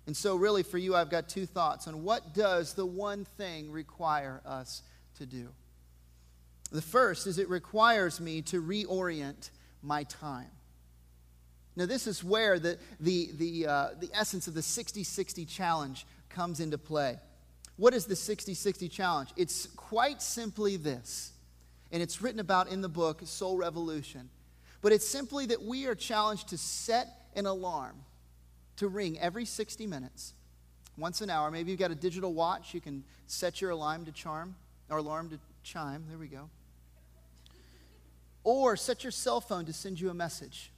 And 0.05 0.15
so, 0.15 0.35
really, 0.35 0.63
for 0.63 0.77
you, 0.77 0.95
I've 0.95 1.09
got 1.09 1.29
two 1.29 1.45
thoughts 1.45 1.87
on 1.87 2.03
what 2.03 2.33
does 2.33 2.73
the 2.73 2.85
one 2.85 3.25
thing 3.25 3.71
require 3.71 4.41
us 4.45 4.81
to 5.17 5.25
do. 5.25 5.49
The 6.71 6.81
first 6.81 7.27
is 7.27 7.37
it 7.37 7.49
requires 7.49 8.19
me 8.19 8.41
to 8.43 8.61
reorient 8.61 9.49
my 9.81 10.03
time. 10.03 10.49
Now, 11.79 11.85
this 11.85 12.07
is 12.07 12.25
where 12.25 12.59
the, 12.59 12.77
the, 12.99 13.29
the, 13.35 13.67
uh, 13.67 13.89
the 14.01 14.09
essence 14.13 14.49
of 14.49 14.53
the 14.53 14.61
60 14.61 15.01
60 15.01 15.45
challenge 15.45 16.05
comes 16.27 16.59
into 16.59 16.77
play. 16.77 17.17
What 17.77 17.93
is 17.93 18.05
the 18.05 18.17
60 18.17 18.53
60 18.53 18.89
challenge? 18.89 19.29
It's 19.37 19.67
quite 19.77 20.21
simply 20.21 20.75
this, 20.75 21.31
and 21.93 22.03
it's 22.03 22.21
written 22.21 22.41
about 22.41 22.67
in 22.67 22.81
the 22.81 22.89
book 22.89 23.21
Soul 23.23 23.55
Revolution. 23.55 24.29
But 24.81 24.91
it's 24.91 25.07
simply 25.07 25.45
that 25.45 25.63
we 25.63 25.85
are 25.85 25.95
challenged 25.95 26.49
to 26.49 26.57
set 26.57 27.07
an 27.33 27.45
alarm 27.45 27.95
to 28.75 28.89
ring 28.89 29.17
every 29.17 29.45
60 29.45 29.87
minutes, 29.87 30.33
once 30.97 31.21
an 31.21 31.29
hour. 31.29 31.49
Maybe 31.49 31.71
you've 31.71 31.79
got 31.79 31.91
a 31.91 31.95
digital 31.95 32.33
watch, 32.33 32.73
you 32.73 32.81
can 32.81 33.05
set 33.25 33.61
your 33.61 33.71
alarm 33.71 34.03
to 34.03 34.11
charm, 34.11 34.57
or 34.89 34.97
alarm 34.97 35.29
to 35.29 35.39
chime. 35.63 36.03
There 36.09 36.17
we 36.17 36.27
go. 36.27 36.49
Or 38.43 38.75
set 38.75 39.05
your 39.05 39.11
cell 39.11 39.39
phone 39.39 39.63
to 39.63 39.71
send 39.71 40.01
you 40.01 40.09
a 40.09 40.13
message. 40.13 40.73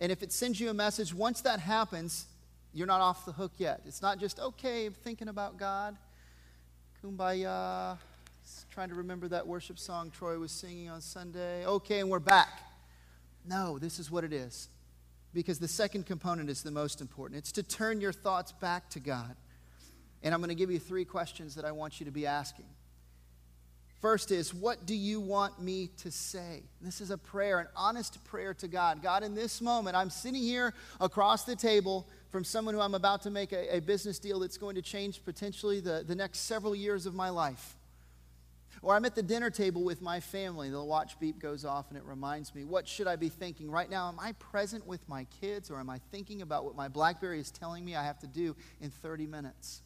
And 0.00 0.12
if 0.12 0.22
it 0.22 0.32
sends 0.32 0.60
you 0.60 0.70
a 0.70 0.74
message, 0.74 1.12
once 1.12 1.40
that 1.42 1.60
happens, 1.60 2.26
you're 2.72 2.86
not 2.86 3.00
off 3.00 3.24
the 3.24 3.32
hook 3.32 3.52
yet. 3.58 3.80
It's 3.86 4.02
not 4.02 4.18
just, 4.18 4.38
okay, 4.38 4.86
I'm 4.86 4.92
thinking 4.92 5.28
about 5.28 5.58
God. 5.58 5.96
Kumbaya. 7.02 7.98
Trying 8.70 8.88
to 8.88 8.94
remember 8.94 9.28
that 9.28 9.46
worship 9.46 9.78
song 9.78 10.10
Troy 10.10 10.38
was 10.38 10.52
singing 10.52 10.88
on 10.88 11.00
Sunday. 11.00 11.66
Okay, 11.66 12.00
and 12.00 12.08
we're 12.08 12.18
back. 12.18 12.62
No, 13.44 13.78
this 13.78 13.98
is 13.98 14.10
what 14.10 14.24
it 14.24 14.32
is. 14.32 14.68
Because 15.34 15.58
the 15.58 15.68
second 15.68 16.06
component 16.06 16.48
is 16.48 16.62
the 16.62 16.70
most 16.70 17.00
important. 17.00 17.38
It's 17.38 17.52
to 17.52 17.62
turn 17.62 18.00
your 18.00 18.12
thoughts 18.12 18.52
back 18.52 18.88
to 18.90 19.00
God. 19.00 19.36
And 20.22 20.32
I'm 20.32 20.40
going 20.40 20.48
to 20.48 20.54
give 20.54 20.70
you 20.70 20.78
three 20.78 21.04
questions 21.04 21.54
that 21.56 21.64
I 21.64 21.72
want 21.72 22.00
you 22.00 22.06
to 22.06 22.12
be 22.12 22.26
asking. 22.26 22.64
First 24.00 24.30
is, 24.30 24.54
what 24.54 24.86
do 24.86 24.94
you 24.94 25.20
want 25.20 25.60
me 25.60 25.90
to 25.98 26.10
say? 26.12 26.62
This 26.80 27.00
is 27.00 27.10
a 27.10 27.18
prayer, 27.18 27.58
an 27.58 27.66
honest 27.74 28.22
prayer 28.24 28.54
to 28.54 28.68
God. 28.68 29.02
God, 29.02 29.24
in 29.24 29.34
this 29.34 29.60
moment, 29.60 29.96
I'm 29.96 30.10
sitting 30.10 30.40
here 30.40 30.72
across 31.00 31.42
the 31.42 31.56
table 31.56 32.06
from 32.30 32.44
someone 32.44 32.74
who 32.74 32.80
I'm 32.80 32.94
about 32.94 33.22
to 33.22 33.30
make 33.30 33.52
a, 33.52 33.76
a 33.76 33.80
business 33.80 34.20
deal 34.20 34.38
that's 34.38 34.56
going 34.56 34.76
to 34.76 34.82
change 34.82 35.24
potentially 35.24 35.80
the, 35.80 36.04
the 36.06 36.14
next 36.14 36.40
several 36.40 36.76
years 36.76 37.06
of 37.06 37.14
my 37.14 37.28
life. 37.28 37.76
Or 38.82 38.94
I'm 38.94 39.04
at 39.04 39.16
the 39.16 39.22
dinner 39.22 39.50
table 39.50 39.82
with 39.82 40.00
my 40.00 40.20
family. 40.20 40.70
The 40.70 40.82
watch 40.82 41.18
beep 41.18 41.40
goes 41.40 41.64
off 41.64 41.86
and 41.88 41.98
it 41.98 42.04
reminds 42.04 42.54
me, 42.54 42.62
what 42.62 42.86
should 42.86 43.08
I 43.08 43.16
be 43.16 43.28
thinking? 43.28 43.68
Right 43.68 43.90
now, 43.90 44.06
am 44.08 44.20
I 44.20 44.30
present 44.32 44.86
with 44.86 45.08
my 45.08 45.26
kids 45.40 45.72
or 45.72 45.80
am 45.80 45.90
I 45.90 45.98
thinking 46.12 46.42
about 46.42 46.64
what 46.64 46.76
my 46.76 46.86
Blackberry 46.86 47.40
is 47.40 47.50
telling 47.50 47.84
me 47.84 47.96
I 47.96 48.04
have 48.04 48.20
to 48.20 48.28
do 48.28 48.54
in 48.80 48.90
30 48.90 49.26
minutes? 49.26 49.82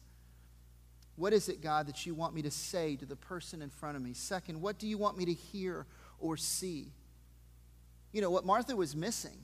What 1.15 1.33
is 1.33 1.47
it, 1.49 1.61
God, 1.61 1.87
that 1.87 2.05
you 2.05 2.15
want 2.15 2.33
me 2.33 2.41
to 2.41 2.51
say 2.51 2.95
to 2.95 3.05
the 3.05 3.15
person 3.15 3.61
in 3.61 3.69
front 3.69 3.95
of 3.95 4.01
me? 4.01 4.13
Second, 4.13 4.61
what 4.61 4.79
do 4.79 4.87
you 4.87 4.97
want 4.97 5.17
me 5.17 5.25
to 5.25 5.33
hear 5.33 5.85
or 6.19 6.37
see? 6.37 6.91
You 8.11 8.21
know, 8.21 8.31
what 8.31 8.45
Martha 8.45 8.75
was 8.75 8.95
missing 8.95 9.37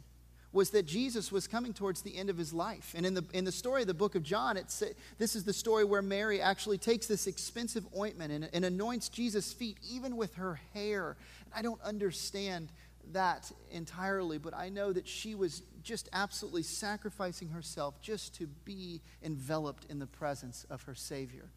was 0.52 0.72
that 0.72 0.88
Jesus 0.88 1.32
was 1.32 1.48
coming 1.48 1.74
towards 1.74 2.02
the 2.02 2.18
end 2.18 2.30
of 2.30 2.38
his 2.38 2.54
life. 2.54 2.94
And 2.96 3.06
in 3.06 3.14
the, 3.14 3.24
in 3.34 3.46
the 3.46 3.52
story 3.52 3.82
of 3.82 3.88
the 3.88 3.94
book 3.94 4.16
of 4.16 4.24
John, 4.24 4.58
it's, 4.58 4.84
this 5.20 5.36
is 5.36 5.44
the 5.44 5.54
story 5.54 5.84
where 5.84 6.02
Mary 6.02 6.42
actually 6.42 6.80
takes 6.80 7.06
this 7.06 7.28
expensive 7.28 7.86
ointment 7.96 8.32
and, 8.32 8.50
and 8.52 8.66
anoints 8.66 9.10
Jesus' 9.10 9.54
feet, 9.54 9.78
even 9.88 10.18
with 10.18 10.36
her 10.36 10.60
hair. 10.74 11.18
And 11.46 11.54
I 11.54 11.62
don't 11.62 11.82
understand 11.84 12.72
that 13.12 13.52
entirely, 13.72 14.40
but 14.40 14.56
I 14.56 14.70
know 14.70 14.92
that 14.92 15.08
she 15.08 15.36
was 15.36 15.62
just 15.84 16.10
absolutely 16.14 16.64
sacrificing 16.64 17.50
herself 17.50 18.02
just 18.02 18.36
to 18.36 18.48
be 18.66 19.02
enveloped 19.24 19.86
in 19.90 20.00
the 20.00 20.08
presence 20.08 20.66
of 20.70 20.84
her 20.84 20.96
Savior. 20.96 21.50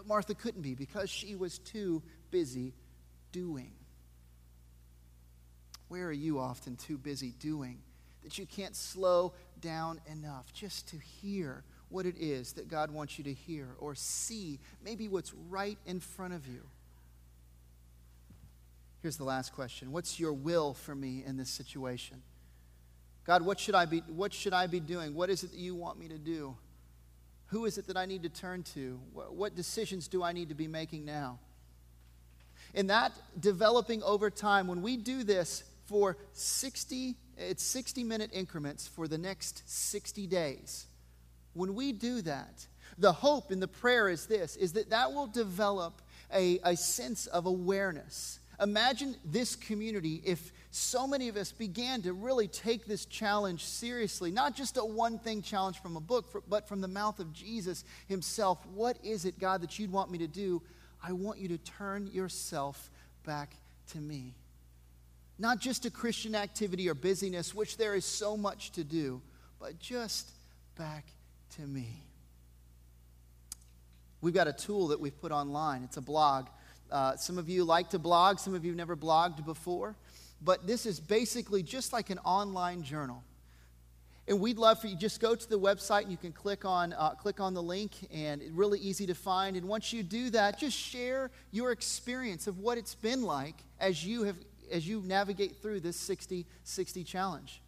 But 0.00 0.06
Martha 0.06 0.34
couldn't 0.34 0.62
be 0.62 0.74
because 0.74 1.10
she 1.10 1.36
was 1.36 1.58
too 1.58 2.02
busy 2.30 2.72
doing. 3.32 3.72
Where 5.88 6.06
are 6.06 6.12
you 6.12 6.38
often 6.38 6.76
too 6.76 6.96
busy 6.96 7.34
doing 7.38 7.82
that 8.22 8.38
you 8.38 8.46
can't 8.46 8.74
slow 8.74 9.34
down 9.60 10.00
enough 10.10 10.54
just 10.54 10.88
to 10.88 10.96
hear 10.96 11.64
what 11.90 12.06
it 12.06 12.16
is 12.18 12.54
that 12.54 12.66
God 12.66 12.90
wants 12.90 13.18
you 13.18 13.24
to 13.24 13.34
hear 13.34 13.74
or 13.78 13.94
see 13.94 14.58
maybe 14.82 15.06
what's 15.06 15.34
right 15.50 15.76
in 15.84 16.00
front 16.00 16.32
of 16.32 16.46
you? 16.46 16.62
Here's 19.02 19.18
the 19.18 19.24
last 19.24 19.52
question 19.52 19.92
What's 19.92 20.18
your 20.18 20.32
will 20.32 20.72
for 20.72 20.94
me 20.94 21.22
in 21.26 21.36
this 21.36 21.50
situation? 21.50 22.22
God, 23.26 23.42
what 23.42 23.60
should 23.60 23.74
I 23.74 23.84
be, 23.84 23.98
what 24.08 24.32
should 24.32 24.54
I 24.54 24.66
be 24.66 24.80
doing? 24.80 25.14
What 25.14 25.28
is 25.28 25.44
it 25.44 25.50
that 25.50 25.60
you 25.60 25.74
want 25.74 25.98
me 25.98 26.08
to 26.08 26.16
do? 26.16 26.56
Who 27.50 27.64
is 27.64 27.78
it 27.78 27.86
that 27.88 27.96
I 27.96 28.06
need 28.06 28.22
to 28.22 28.28
turn 28.28 28.62
to? 28.74 29.00
What 29.12 29.56
decisions 29.56 30.08
do 30.08 30.22
I 30.22 30.32
need 30.32 30.48
to 30.50 30.54
be 30.54 30.68
making 30.68 31.04
now? 31.04 31.38
In 32.74 32.86
that 32.86 33.12
developing 33.38 34.02
over 34.04 34.30
time, 34.30 34.68
when 34.68 34.82
we 34.82 34.96
do 34.96 35.24
this 35.24 35.64
for 35.86 36.16
60, 36.32 37.16
it's 37.36 37.64
60 37.64 38.04
minute 38.04 38.30
increments 38.32 38.86
for 38.86 39.08
the 39.08 39.18
next 39.18 39.68
60 39.68 40.28
days. 40.28 40.86
When 41.54 41.74
we 41.74 41.92
do 41.92 42.22
that, 42.22 42.66
the 42.98 43.12
hope 43.12 43.50
in 43.50 43.58
the 43.58 43.68
prayer 43.68 44.08
is 44.08 44.26
this, 44.26 44.54
is 44.54 44.74
that 44.74 44.90
that 44.90 45.12
will 45.12 45.26
develop 45.26 46.00
a, 46.32 46.60
a 46.62 46.76
sense 46.76 47.26
of 47.26 47.46
awareness 47.46 48.38
Imagine 48.60 49.16
this 49.24 49.56
community 49.56 50.20
if 50.24 50.52
so 50.72 51.06
many 51.06 51.28
of 51.28 51.36
us 51.36 51.50
began 51.50 52.02
to 52.02 52.12
really 52.12 52.46
take 52.46 52.86
this 52.86 53.04
challenge 53.04 53.64
seriously, 53.64 54.30
not 54.30 54.54
just 54.54 54.76
a 54.76 54.84
one 54.84 55.18
thing 55.18 55.42
challenge 55.42 55.82
from 55.82 55.96
a 55.96 56.00
book, 56.00 56.44
but 56.48 56.68
from 56.68 56.80
the 56.80 56.88
mouth 56.88 57.18
of 57.18 57.32
Jesus 57.32 57.84
himself. 58.06 58.64
What 58.74 58.96
is 59.02 59.24
it, 59.24 59.40
God, 59.40 59.62
that 59.62 59.78
you'd 59.78 59.90
want 59.90 60.12
me 60.12 60.18
to 60.18 60.28
do? 60.28 60.62
I 61.02 61.12
want 61.12 61.40
you 61.40 61.48
to 61.48 61.58
turn 61.58 62.06
yourself 62.06 62.90
back 63.24 63.56
to 63.92 63.98
me. 63.98 64.34
Not 65.40 65.58
just 65.58 65.86
a 65.86 65.90
Christian 65.90 66.34
activity 66.34 66.88
or 66.88 66.94
busyness, 66.94 67.54
which 67.54 67.76
there 67.76 67.94
is 67.94 68.04
so 68.04 68.36
much 68.36 68.72
to 68.72 68.84
do, 68.84 69.22
but 69.58 69.78
just 69.80 70.30
back 70.76 71.06
to 71.56 71.62
me. 71.62 72.04
We've 74.20 74.34
got 74.34 74.46
a 74.46 74.52
tool 74.52 74.88
that 74.88 75.00
we've 75.00 75.18
put 75.18 75.32
online. 75.32 75.82
It's 75.82 75.96
a 75.96 76.02
blog. 76.02 76.46
Uh, 76.92 77.16
some 77.16 77.38
of 77.38 77.48
you 77.48 77.64
like 77.64 77.90
to 77.90 77.98
blog, 77.98 78.38
some 78.38 78.54
of 78.54 78.64
you 78.64 78.74
never 78.74 78.96
blogged 78.96 79.44
before. 79.44 79.96
But 80.42 80.66
this 80.66 80.86
is 80.86 81.00
basically 81.00 81.62
just 81.62 81.92
like 81.92 82.10
an 82.10 82.18
online 82.18 82.82
journal. 82.82 83.22
And 84.28 84.40
we'd 84.40 84.58
love 84.58 84.80
for 84.80 84.86
you 84.86 84.96
just 84.96 85.20
go 85.20 85.34
to 85.34 85.48
the 85.48 85.58
website 85.58 86.02
and 86.02 86.10
you 86.12 86.16
can 86.16 86.32
click 86.32 86.64
on 86.64 86.92
uh, 86.92 87.10
click 87.10 87.40
on 87.40 87.52
the 87.52 87.62
link 87.62 87.92
and 88.12 88.40
it's 88.40 88.52
really 88.52 88.78
easy 88.78 89.06
to 89.06 89.14
find. 89.14 89.56
And 89.56 89.66
once 89.66 89.92
you 89.92 90.02
do 90.02 90.30
that, 90.30 90.58
just 90.58 90.76
share 90.76 91.30
your 91.50 91.72
experience 91.72 92.46
of 92.46 92.58
what 92.58 92.78
it's 92.78 92.94
been 92.94 93.22
like 93.22 93.56
as 93.80 94.06
you 94.06 94.22
have 94.24 94.36
as 94.70 94.86
you 94.86 95.02
navigate 95.04 95.56
through 95.60 95.80
this 95.80 95.96
60 95.96 96.46
60 96.62 97.02
challenge. 97.02 97.60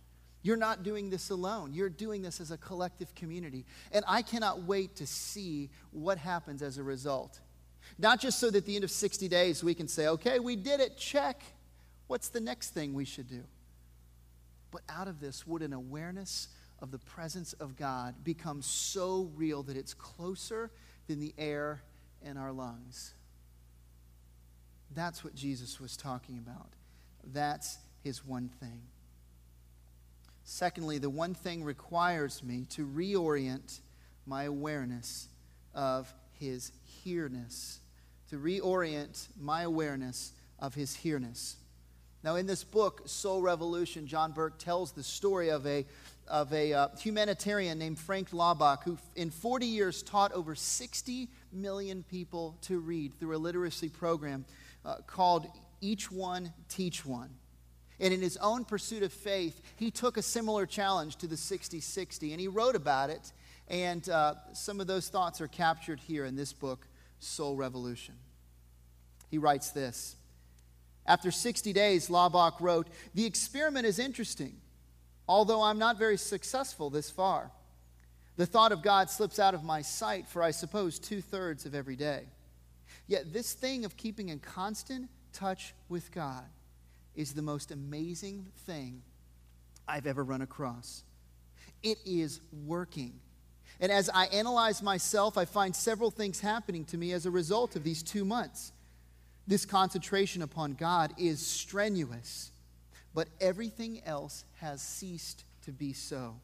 You're 0.43 0.57
not 0.57 0.83
doing 0.83 1.11
this 1.11 1.31
alone. 1.31 1.73
You're 1.73 1.89
doing 1.89 2.23
this 2.23 2.41
as 2.41 2.51
a 2.51 2.59
collective 2.59 3.15
community. 3.15 3.65
And 3.93 4.05
I 4.09 4.23
cannot 4.23 4.63
wait 4.63 4.97
to 4.97 5.07
see 5.07 5.71
what 5.93 6.19
happens 6.19 6.63
as 6.63 6.79
a 6.79 6.83
result. 6.83 7.41
Not 7.99 8.21
just 8.21 8.39
so 8.39 8.51
that 8.51 8.59
at 8.59 8.67
the 8.67 8.75
end 8.75 8.85
of 8.85 8.91
60 8.91 9.29
days 9.29 9.63
we 9.63 9.75
can 9.75 9.89
say, 9.89 10.09
okay, 10.09 10.39
we 10.39 10.57
did 10.57 10.81
it, 10.81 10.97
check. 10.97 11.43
What's 12.13 12.29
the 12.29 12.43
next 12.43 12.75
thing 12.75 12.93
we 12.93 13.07
should 13.07 13.27
do? 13.27 13.43
But 14.71 14.83
out 14.87 15.09
of 15.09 15.19
this, 15.19 15.47
would 15.47 15.63
an 15.63 15.73
awareness 15.73 16.49
of 16.83 16.91
the 16.91 16.99
presence 16.99 17.55
of 17.55 17.75
God 17.75 18.17
become 18.23 18.61
so 18.61 19.31
real 19.35 19.63
that 19.63 19.79
it's 19.79 19.95
closer 19.95 20.71
than 21.07 21.21
the 21.21 21.33
air 21.39 21.81
in 22.23 22.37
our 22.37 22.53
lungs? 22.53 23.15
That's 24.95 25.25
what 25.25 25.35
Jesus 25.35 25.81
was 25.81 25.97
talking 25.97 26.37
about. 26.37 26.69
That's 27.33 27.79
his 28.05 28.23
one 28.23 28.51
thing. 28.61 28.83
Secondly, 30.45 30.99
the 30.99 31.09
one 31.09 31.33
thing 31.33 31.65
requires 31.65 32.43
me 32.43 32.67
to 32.73 32.87
reorient 32.87 33.81
my 34.27 34.45
awareness 34.45 35.29
of 35.75 36.13
his 36.39 36.73
here-ness, 36.85 37.79
to 38.29 38.37
reorient 38.37 39.29
my 39.41 39.63
awareness 39.63 40.33
of 40.59 40.75
his 40.75 40.95
here-ness. 40.95 41.57
Now, 42.25 42.37
in 42.37 42.47
this 42.47 42.63
book, 42.63 43.03
Soul 43.07 43.43
Revolution, 43.43 44.07
John 44.07 44.31
Burke 44.31 44.59
tells 44.59 44.93
the 44.93 45.03
story 45.03 45.51
of 45.51 45.67
a, 45.67 45.85
of 46.29 46.53
a 46.53 46.73
uh, 46.73 46.89
humanitarian 46.97 47.79
named 47.79 47.99
Frank 47.99 48.31
Laubach, 48.31 48.85
who 48.85 48.97
in 49.17 49.31
40 49.31 49.67
years 49.67 50.05
taught 50.05 50.33
over 50.33 50.55
60 50.55 51.29
million 51.53 52.05
people 52.05 52.57
to 52.63 52.79
read 52.79 53.19
through 53.19 53.37
a 53.37 53.39
literacy 53.39 53.89
program 53.89 54.45
uh, 54.85 54.97
called 55.05 55.49
Each 55.81 56.13
One, 56.13 56.53
Teach 56.69 57.05
One. 57.05 57.31
And 57.99 58.15
in 58.15 58.21
his 58.21 58.37
own 58.37 58.65
pursuit 58.65 59.03
of 59.03 59.13
faith, 59.13 59.61
he 59.77 59.91
took 59.91 60.17
a 60.17 60.23
similar 60.23 60.65
challenge 60.65 61.17
to 61.17 61.27
the 61.27 61.37
60 61.37 61.81
60, 61.81 62.33
and 62.33 62.41
he 62.41 62.47
wrote 62.47 62.77
about 62.77 63.11
it. 63.11 63.33
And 63.67 64.09
uh, 64.09 64.35
some 64.53 64.81
of 64.81 64.87
those 64.87 65.09
thoughts 65.09 65.41
are 65.41 65.49
captured 65.49 65.99
here 65.99 66.25
in 66.25 66.37
this 66.37 66.53
book, 66.53 66.87
Soul 67.19 67.57
Revolution. 67.57 68.15
He 69.29 69.39
writes 69.39 69.71
this 69.71 70.17
After 71.07 71.31
60 71.31 71.73
days, 71.73 72.09
Laubach 72.09 72.61
wrote, 72.61 72.89
The 73.15 73.27
experiment 73.27 73.87
is 73.87 73.99
interesting, 73.99 74.57
although 75.29 75.63
I'm 75.63 75.79
not 75.79 75.99
very 75.99 76.17
successful 76.17 76.91
this 76.91 77.11
far. 77.11 77.51
The 78.37 78.47
thought 78.47 78.73
of 78.73 78.83
God 78.83 79.11
slips 79.11 79.39
out 79.39 79.55
of 79.55 79.65
my 79.65 79.83
sight 79.83 80.29
for, 80.29 80.43
I 80.43 80.53
suppose, 80.53 80.99
two 80.99 81.21
thirds 81.21 81.67
of 81.67 81.75
every 81.75 81.97
day. 81.97 82.25
Yet, 83.07 83.33
this 83.33 83.53
thing 83.53 83.85
of 83.85 83.97
keeping 83.97 84.29
in 84.29 84.39
constant 84.39 85.11
touch 85.33 85.75
with 85.89 86.13
God 86.13 86.45
is 87.15 87.35
the 87.35 87.43
most 87.43 87.71
amazing 87.71 88.47
thing 88.65 89.03
I've 89.87 90.07
ever 90.07 90.25
run 90.25 90.41
across. 90.41 91.03
It 91.83 91.99
is 92.07 92.41
working. 92.67 93.15
And 93.81 93.91
as 93.91 94.09
I 94.09 94.27
analyze 94.27 94.83
myself, 94.83 95.37
I 95.37 95.45
find 95.45 95.75
several 95.75 96.11
things 96.11 96.41
happening 96.41 96.85
to 96.87 96.97
me 96.97 97.13
as 97.13 97.27
a 97.27 97.31
result 97.31 97.77
of 97.77 97.83
these 97.83 98.03
two 98.03 98.25
months. 98.25 98.73
This 99.47 99.65
concentration 99.65 100.43
upon 100.43 100.75
God 100.75 101.15
is 101.19 101.45
strenuous, 101.45 102.51
but 103.15 103.29
everything 103.41 104.03
else 104.07 104.45
has 104.61 104.81
ceased 104.81 105.45
to 105.63 105.73
be 105.73 105.93
so. 105.93 106.37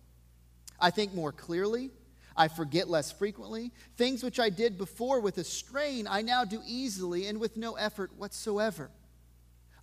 I 0.80 0.90
think 0.90 1.14
more 1.14 1.32
clearly. 1.32 1.90
I 2.36 2.46
forget 2.46 2.88
less 2.88 3.10
frequently. 3.10 3.72
Things 3.96 4.22
which 4.22 4.38
I 4.38 4.48
did 4.48 4.78
before 4.78 5.20
with 5.20 5.38
a 5.38 5.44
strain, 5.44 6.06
I 6.08 6.22
now 6.22 6.44
do 6.44 6.60
easily 6.64 7.26
and 7.26 7.40
with 7.40 7.56
no 7.56 7.74
effort 7.74 8.12
whatsoever. 8.16 8.90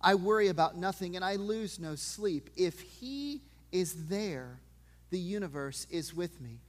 I 0.00 0.14
worry 0.14 0.48
about 0.48 0.76
nothing 0.76 1.16
and 1.16 1.24
I 1.24 1.36
lose 1.36 1.78
no 1.78 1.96
sleep. 1.96 2.48
If 2.56 2.80
He 2.80 3.42
is 3.72 4.08
there, 4.08 4.60
the 5.10 5.18
universe 5.18 5.86
is 5.90 6.14
with 6.14 6.40
me. 6.40 6.60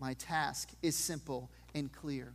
My 0.00 0.14
task 0.14 0.70
is 0.82 0.96
simple 0.96 1.50
and 1.74 1.92
clear. 1.92 2.34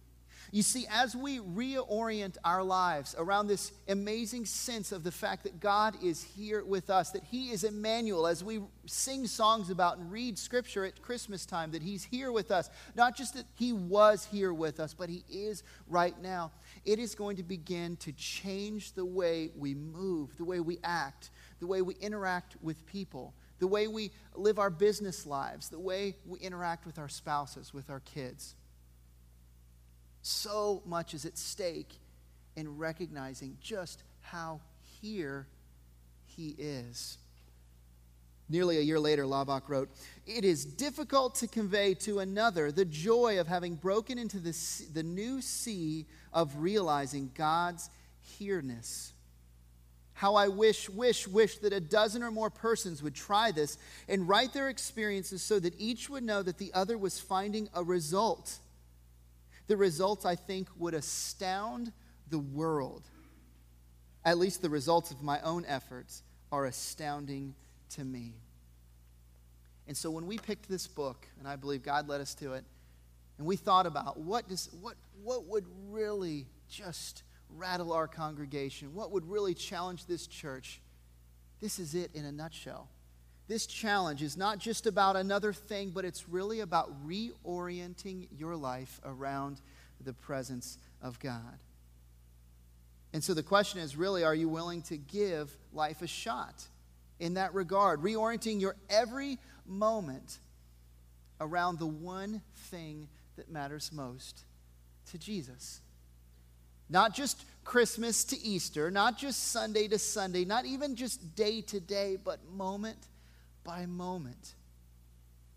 You 0.53 0.61
see, 0.61 0.85
as 0.87 1.15
we 1.15 1.39
reorient 1.39 2.37
our 2.45 2.61
lives 2.61 3.15
around 3.17 3.47
this 3.47 3.71
amazing 3.87 4.45
sense 4.45 4.91
of 4.91 5.03
the 5.03 5.11
fact 5.11 5.45
that 5.45 5.59
God 5.59 5.95
is 6.03 6.21
here 6.21 6.63
with 6.63 6.91
us, 6.91 7.09
that 7.09 7.23
He 7.23 7.49
is 7.49 7.63
Emmanuel, 7.63 8.27
as 8.27 8.43
we 8.43 8.59
sing 8.85 9.25
songs 9.25 9.71
about 9.71 9.97
and 9.97 10.11
read 10.11 10.37
scripture 10.37 10.85
at 10.85 11.01
Christmas 11.01 11.47
time, 11.47 11.71
that 11.71 11.81
He's 11.81 12.03
here 12.03 12.31
with 12.31 12.51
us, 12.51 12.69
not 12.93 13.17
just 13.17 13.33
that 13.33 13.47
He 13.55 13.73
was 13.73 14.25
here 14.25 14.53
with 14.53 14.79
us, 14.79 14.93
but 14.93 15.09
He 15.09 15.23
is 15.27 15.63
right 15.87 16.21
now, 16.21 16.51
it 16.85 16.99
is 16.99 17.15
going 17.15 17.37
to 17.37 17.43
begin 17.43 17.95
to 17.97 18.11
change 18.11 18.93
the 18.93 19.05
way 19.05 19.49
we 19.57 19.73
move, 19.73 20.37
the 20.37 20.45
way 20.45 20.59
we 20.59 20.77
act, 20.83 21.31
the 21.61 21.67
way 21.67 21.81
we 21.81 21.95
interact 21.95 22.57
with 22.61 22.85
people, 22.85 23.33
the 23.57 23.65
way 23.65 23.87
we 23.87 24.11
live 24.35 24.59
our 24.59 24.69
business 24.69 25.25
lives, 25.25 25.69
the 25.69 25.79
way 25.79 26.15
we 26.27 26.37
interact 26.37 26.85
with 26.85 26.99
our 26.99 27.09
spouses, 27.09 27.73
with 27.73 27.89
our 27.89 28.01
kids. 28.01 28.53
So 30.23 30.81
much 30.85 31.13
is 31.13 31.25
at 31.25 31.37
stake 31.37 31.93
in 32.55 32.77
recognizing 32.77 33.57
just 33.61 34.03
how 34.21 34.61
here 35.01 35.47
he 36.25 36.55
is. 36.57 37.17
Nearly 38.49 38.77
a 38.77 38.81
year 38.81 38.99
later, 38.99 39.23
Laubach 39.23 39.67
wrote, 39.67 39.89
It 40.25 40.45
is 40.45 40.63
difficult 40.63 41.35
to 41.35 41.47
convey 41.47 41.93
to 41.95 42.19
another 42.19 42.71
the 42.71 42.85
joy 42.85 43.39
of 43.39 43.47
having 43.47 43.75
broken 43.75 44.17
into 44.17 44.39
the, 44.39 44.57
the 44.93 45.03
new 45.03 45.41
sea 45.41 46.05
of 46.31 46.55
realizing 46.57 47.31
God's 47.35 47.89
here-ness. 48.21 49.11
How 50.13 50.35
I 50.35 50.47
wish, 50.47 50.89
wish, 50.89 51.27
wish 51.27 51.57
that 51.57 51.73
a 51.73 51.81
dozen 51.81 52.23
or 52.23 52.31
more 52.31 52.49
persons 52.49 53.03
would 53.03 53.15
try 53.15 53.51
this 53.51 53.77
and 54.07 54.27
write 54.29 54.53
their 54.53 54.69
experiences 54.69 55.41
so 55.41 55.59
that 55.59 55.73
each 55.77 56.09
would 56.09 56.23
know 56.23 56.41
that 56.43 56.59
the 56.59 56.71
other 56.73 56.97
was 56.97 57.19
finding 57.19 57.67
a 57.73 57.83
result 57.83 58.59
the 59.73 59.77
results, 59.77 60.23
I 60.23 60.35
think, 60.35 60.67
would 60.77 60.93
astound 60.93 61.91
the 62.29 62.37
world. 62.37 63.01
At 64.23 64.37
least 64.37 64.61
the 64.61 64.69
results 64.69 65.09
of 65.09 65.23
my 65.23 65.41
own 65.41 65.65
efforts 65.67 66.21
are 66.51 66.65
astounding 66.65 67.55
to 67.95 68.03
me. 68.03 68.33
And 69.87 69.97
so 69.97 70.11
when 70.11 70.27
we 70.27 70.37
picked 70.37 70.69
this 70.69 70.85
book, 70.85 71.27
and 71.39 71.47
I 71.47 71.55
believe 71.55 71.81
God 71.81 72.07
led 72.07 72.21
us 72.21 72.35
to 72.35 72.53
it, 72.53 72.63
and 73.39 73.47
we 73.47 73.55
thought 73.55 73.87
about 73.87 74.19
what, 74.19 74.47
does, 74.47 74.69
what, 74.79 74.93
what 75.23 75.45
would 75.45 75.65
really 75.89 76.45
just 76.69 77.23
rattle 77.49 77.93
our 77.93 78.07
congregation, 78.07 78.93
what 78.93 79.09
would 79.09 79.27
really 79.27 79.55
challenge 79.55 80.05
this 80.05 80.27
church, 80.27 80.81
this 81.61 81.79
is 81.79 81.95
it 81.95 82.11
in 82.13 82.25
a 82.25 82.31
nutshell. 82.31 82.89
This 83.47 83.65
challenge 83.65 84.21
is 84.21 84.37
not 84.37 84.57
just 84.59 84.87
about 84.87 85.15
another 85.15 85.51
thing, 85.51 85.91
but 85.91 86.05
it's 86.05 86.29
really 86.29 86.61
about 86.61 87.05
reorienting 87.05 88.27
your 88.37 88.55
life 88.55 89.01
around 89.03 89.59
the 90.01 90.13
presence 90.13 90.77
of 91.01 91.19
God. 91.19 91.59
And 93.11 93.23
so 93.23 93.33
the 93.33 93.43
question 93.43 93.79
is 93.79 93.95
really, 93.95 94.23
are 94.23 94.33
you 94.33 94.49
willing 94.49 94.81
to 94.83 94.97
give 94.97 95.55
life 95.71 96.01
a 96.01 96.07
shot 96.07 96.63
in 97.19 97.35
that 97.35 97.53
regard? 97.53 98.01
Reorienting 98.01 98.59
your 98.59 98.75
every 98.89 99.37
moment 99.65 100.39
around 101.39 101.79
the 101.79 101.85
one 101.85 102.41
thing 102.55 103.07
that 103.35 103.51
matters 103.51 103.91
most 103.91 104.45
to 105.11 105.17
Jesus. 105.17 105.81
Not 106.89 107.13
just 107.13 107.43
Christmas 107.63 108.23
to 108.25 108.39
Easter, 108.39 108.89
not 108.89 109.17
just 109.17 109.51
Sunday 109.51 109.87
to 109.89 109.99
Sunday, 109.99 110.45
not 110.45 110.65
even 110.65 110.95
just 110.95 111.35
day 111.35 111.61
to 111.61 111.79
day, 111.79 112.17
but 112.23 112.39
moment 112.51 112.97
by 113.63 113.85
moment. 113.85 114.53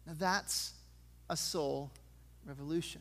Now 0.06 0.14
that's 0.16 0.72
a 1.28 1.36
soul 1.36 1.90
revolution. 2.46 3.00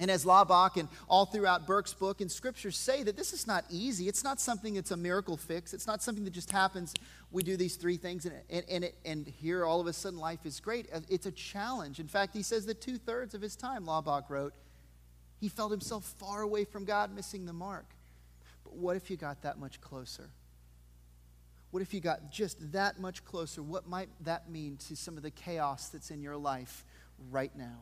And 0.00 0.10
as 0.10 0.24
Laubach 0.24 0.76
and 0.76 0.88
all 1.08 1.26
throughout 1.26 1.66
Burke's 1.66 1.92
book 1.92 2.20
and 2.20 2.30
scriptures 2.30 2.76
say 2.76 3.02
that 3.02 3.16
this 3.16 3.32
is 3.32 3.46
not 3.46 3.64
easy. 3.68 4.06
It's 4.06 4.22
not 4.22 4.40
something 4.40 4.74
that's 4.74 4.92
a 4.92 4.96
miracle 4.96 5.36
fix. 5.36 5.74
It's 5.74 5.88
not 5.88 6.02
something 6.02 6.24
that 6.24 6.32
just 6.32 6.52
happens. 6.52 6.94
We 7.32 7.42
do 7.42 7.56
these 7.56 7.74
three 7.74 7.96
things 7.96 8.24
and, 8.24 8.34
and, 8.48 8.64
and, 8.70 8.84
it, 8.84 8.94
and 9.04 9.26
here 9.26 9.64
all 9.64 9.80
of 9.80 9.88
a 9.88 9.92
sudden 9.92 10.18
life 10.18 10.46
is 10.46 10.60
great. 10.60 10.86
Uh, 10.92 11.00
it's 11.08 11.26
a 11.26 11.32
challenge. 11.32 11.98
In 11.98 12.06
fact, 12.06 12.34
he 12.34 12.42
says 12.42 12.66
that 12.66 12.80
two 12.80 12.96
thirds 12.96 13.34
of 13.34 13.42
his 13.42 13.56
time, 13.56 13.86
Laubach 13.86 14.30
wrote, 14.30 14.54
he 15.40 15.48
felt 15.48 15.70
himself 15.70 16.04
far 16.18 16.42
away 16.42 16.64
from 16.64 16.84
God, 16.84 17.14
missing 17.14 17.46
the 17.46 17.52
mark. 17.52 17.86
But 18.64 18.74
what 18.74 18.96
if 18.96 19.10
you 19.10 19.16
got 19.16 19.42
that 19.42 19.58
much 19.58 19.80
closer? 19.80 20.30
What 21.70 21.82
if 21.82 21.92
you 21.92 22.00
got 22.00 22.30
just 22.30 22.72
that 22.72 22.98
much 22.98 23.24
closer? 23.24 23.62
What 23.62 23.86
might 23.86 24.08
that 24.24 24.50
mean 24.50 24.78
to 24.88 24.96
some 24.96 25.16
of 25.16 25.22
the 25.22 25.30
chaos 25.30 25.88
that's 25.88 26.10
in 26.10 26.22
your 26.22 26.36
life 26.36 26.84
right 27.30 27.54
now? 27.56 27.78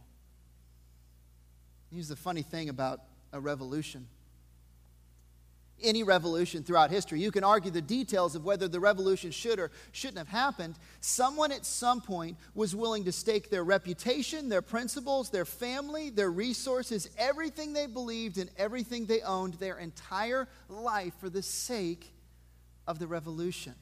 Here's 1.93 2.09
the 2.09 2.17
funny 2.17 2.43
thing 2.43 2.69
about 2.69 3.01
a 3.33 3.39
revolution. 3.39 4.09
Any 5.83 6.03
revolution 6.03 6.65
throughout 6.65 6.91
history, 6.91 7.21
you 7.21 7.31
can 7.31 7.45
argue 7.45 7.71
the 7.71 7.83
details 7.83 8.35
of 8.35 8.45
whether 8.45 8.67
the 8.67 8.81
revolution 8.81 9.31
should 9.31 9.61
or 9.61 9.71
shouldn't 9.93 10.19
have 10.19 10.29
happened. 10.29 10.75
Someone 11.01 11.53
at 11.53 11.67
some 11.67 12.01
point 12.01 12.39
was 12.55 12.75
willing 12.75 13.05
to 13.05 13.13
stake 13.13 13.51
their 13.51 13.63
reputation, 13.63 14.49
their 14.49 14.63
principles, 14.63 15.31
their 15.31 15.45
family, 15.45 16.09
their 16.09 16.31
resources, 16.31 17.11
everything 17.19 17.75
they 17.75 17.87
believed 17.87 18.39
and 18.39 18.51
everything 18.57 19.05
they 19.05 19.21
owned, 19.21 19.55
their 19.55 19.79
entire 19.79 20.49
life 20.69 21.13
for 21.21 21.29
the 21.29 21.43
sake 21.43 22.11
of 22.87 22.99
the 22.99 23.07
revolution. 23.07 23.75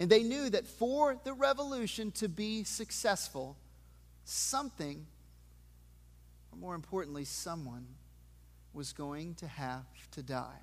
And 0.00 0.08
they 0.08 0.22
knew 0.22 0.48
that 0.50 0.66
for 0.66 1.16
the 1.24 1.32
revolution 1.32 2.12
to 2.12 2.28
be 2.28 2.64
successful, 2.64 3.56
something 4.24 5.06
or 6.52 6.58
more 6.58 6.74
importantly, 6.74 7.24
someone 7.24 7.86
was 8.72 8.92
going 8.92 9.34
to 9.36 9.46
have 9.46 9.86
to 10.12 10.22
die. 10.22 10.60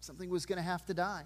Something 0.00 0.30
was 0.30 0.46
going 0.46 0.56
to 0.56 0.62
have 0.62 0.84
to 0.86 0.94
die. 0.94 1.24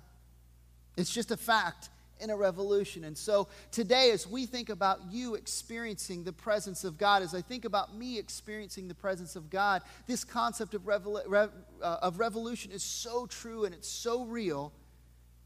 It's 0.96 1.12
just 1.12 1.30
a 1.30 1.36
fact 1.36 1.90
in 2.20 2.30
a 2.30 2.36
revolution. 2.36 3.04
And 3.04 3.16
so 3.16 3.48
today, 3.70 4.10
as 4.10 4.26
we 4.26 4.46
think 4.46 4.68
about 4.68 5.00
you 5.10 5.34
experiencing 5.34 6.24
the 6.24 6.32
presence 6.32 6.84
of 6.84 6.98
God, 6.98 7.22
as 7.22 7.34
I 7.34 7.42
think 7.42 7.64
about 7.64 7.94
me 7.94 8.18
experiencing 8.18 8.88
the 8.88 8.94
presence 8.94 9.36
of 9.36 9.50
God, 9.50 9.82
this 10.06 10.24
concept 10.24 10.74
of, 10.74 10.82
revol- 10.82 11.22
rev- 11.26 11.52
uh, 11.82 11.98
of 12.02 12.18
revolution 12.18 12.72
is 12.72 12.82
so 12.82 13.26
true 13.26 13.64
and 13.64 13.74
it's 13.74 13.88
so 13.88 14.24
real. 14.24 14.72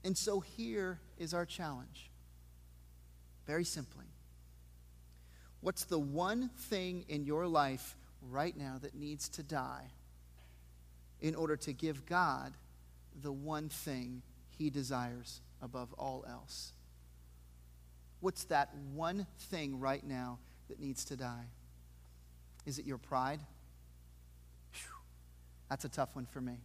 And 0.05 0.17
so 0.17 0.41
here 0.41 1.01
is 1.19 1.35
our 1.35 1.45
challenge. 1.45 2.11
Very 3.47 3.65
simply 3.65 4.07
What's 5.61 5.85
the 5.85 5.99
one 5.99 6.49
thing 6.49 7.05
in 7.09 7.25
your 7.25 7.47
life 7.47 7.97
right 8.31 8.57
now 8.57 8.79
that 8.81 8.95
needs 8.95 9.29
to 9.31 9.43
die 9.43 9.89
in 11.21 11.35
order 11.35 11.57
to 11.57 11.73
give 11.73 12.07
God 12.07 12.55
the 13.21 13.33
one 13.33 13.69
thing 13.69 14.23
he 14.49 14.71
desires 14.71 15.41
above 15.63 15.93
all 15.95 16.25
else? 16.29 16.73
What's 18.21 18.45
that 18.45 18.75
one 18.95 19.27
thing 19.39 19.81
right 19.81 20.05
now 20.05 20.39
that 20.69 20.79
needs 20.79 21.05
to 21.07 21.17
die? 21.17 21.47
Is 22.67 22.79
it 22.79 22.85
your 22.85 22.99
pride? 22.99 23.41
Whew, 24.73 24.99
that's 25.69 25.85
a 25.85 25.89
tough 25.89 26.11
one 26.15 26.27
for 26.27 26.41
me. 26.41 26.59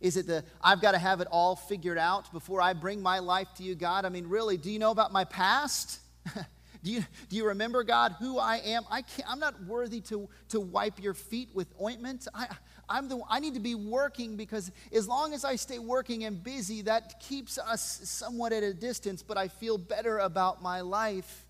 Is 0.00 0.16
it 0.16 0.26
the 0.26 0.44
I've 0.60 0.82
got 0.82 0.92
to 0.92 0.98
have 0.98 1.20
it 1.20 1.28
all 1.30 1.56
figured 1.56 1.96
out 1.96 2.32
before 2.32 2.60
I 2.60 2.72
bring 2.72 3.00
my 3.00 3.20
life 3.20 3.48
to 3.56 3.62
you, 3.62 3.74
God? 3.74 4.04
I 4.04 4.08
mean, 4.08 4.26
really, 4.26 4.56
do 4.56 4.70
you 4.70 4.78
know 4.78 4.90
about 4.90 5.12
my 5.12 5.24
past? 5.24 6.00
Do 6.82 6.90
you, 6.90 7.04
do 7.28 7.36
you 7.36 7.46
remember, 7.46 7.84
God, 7.84 8.16
who 8.18 8.38
I 8.38 8.56
am? 8.56 8.82
I 8.90 9.02
can't, 9.02 9.30
I'm 9.30 9.38
not 9.38 9.62
worthy 9.66 10.00
to, 10.02 10.28
to 10.48 10.58
wipe 10.58 11.00
your 11.00 11.14
feet 11.14 11.50
with 11.54 11.68
ointment. 11.80 12.26
I, 12.34 12.48
I'm 12.88 13.08
the, 13.08 13.20
I 13.28 13.40
need 13.40 13.54
to 13.54 13.60
be 13.60 13.74
working 13.74 14.36
because 14.36 14.70
as 14.92 15.08
long 15.08 15.32
as 15.32 15.44
I 15.44 15.56
stay 15.56 15.78
working 15.78 16.24
and 16.24 16.42
busy, 16.42 16.82
that 16.82 17.20
keeps 17.20 17.58
us 17.58 18.00
somewhat 18.04 18.52
at 18.52 18.62
a 18.62 18.74
distance, 18.74 19.22
but 19.22 19.36
I 19.36 19.48
feel 19.48 19.78
better 19.78 20.18
about 20.18 20.62
my 20.62 20.80
life. 20.80 21.46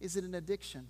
Is 0.00 0.16
it 0.16 0.24
an 0.24 0.34
addiction? 0.34 0.88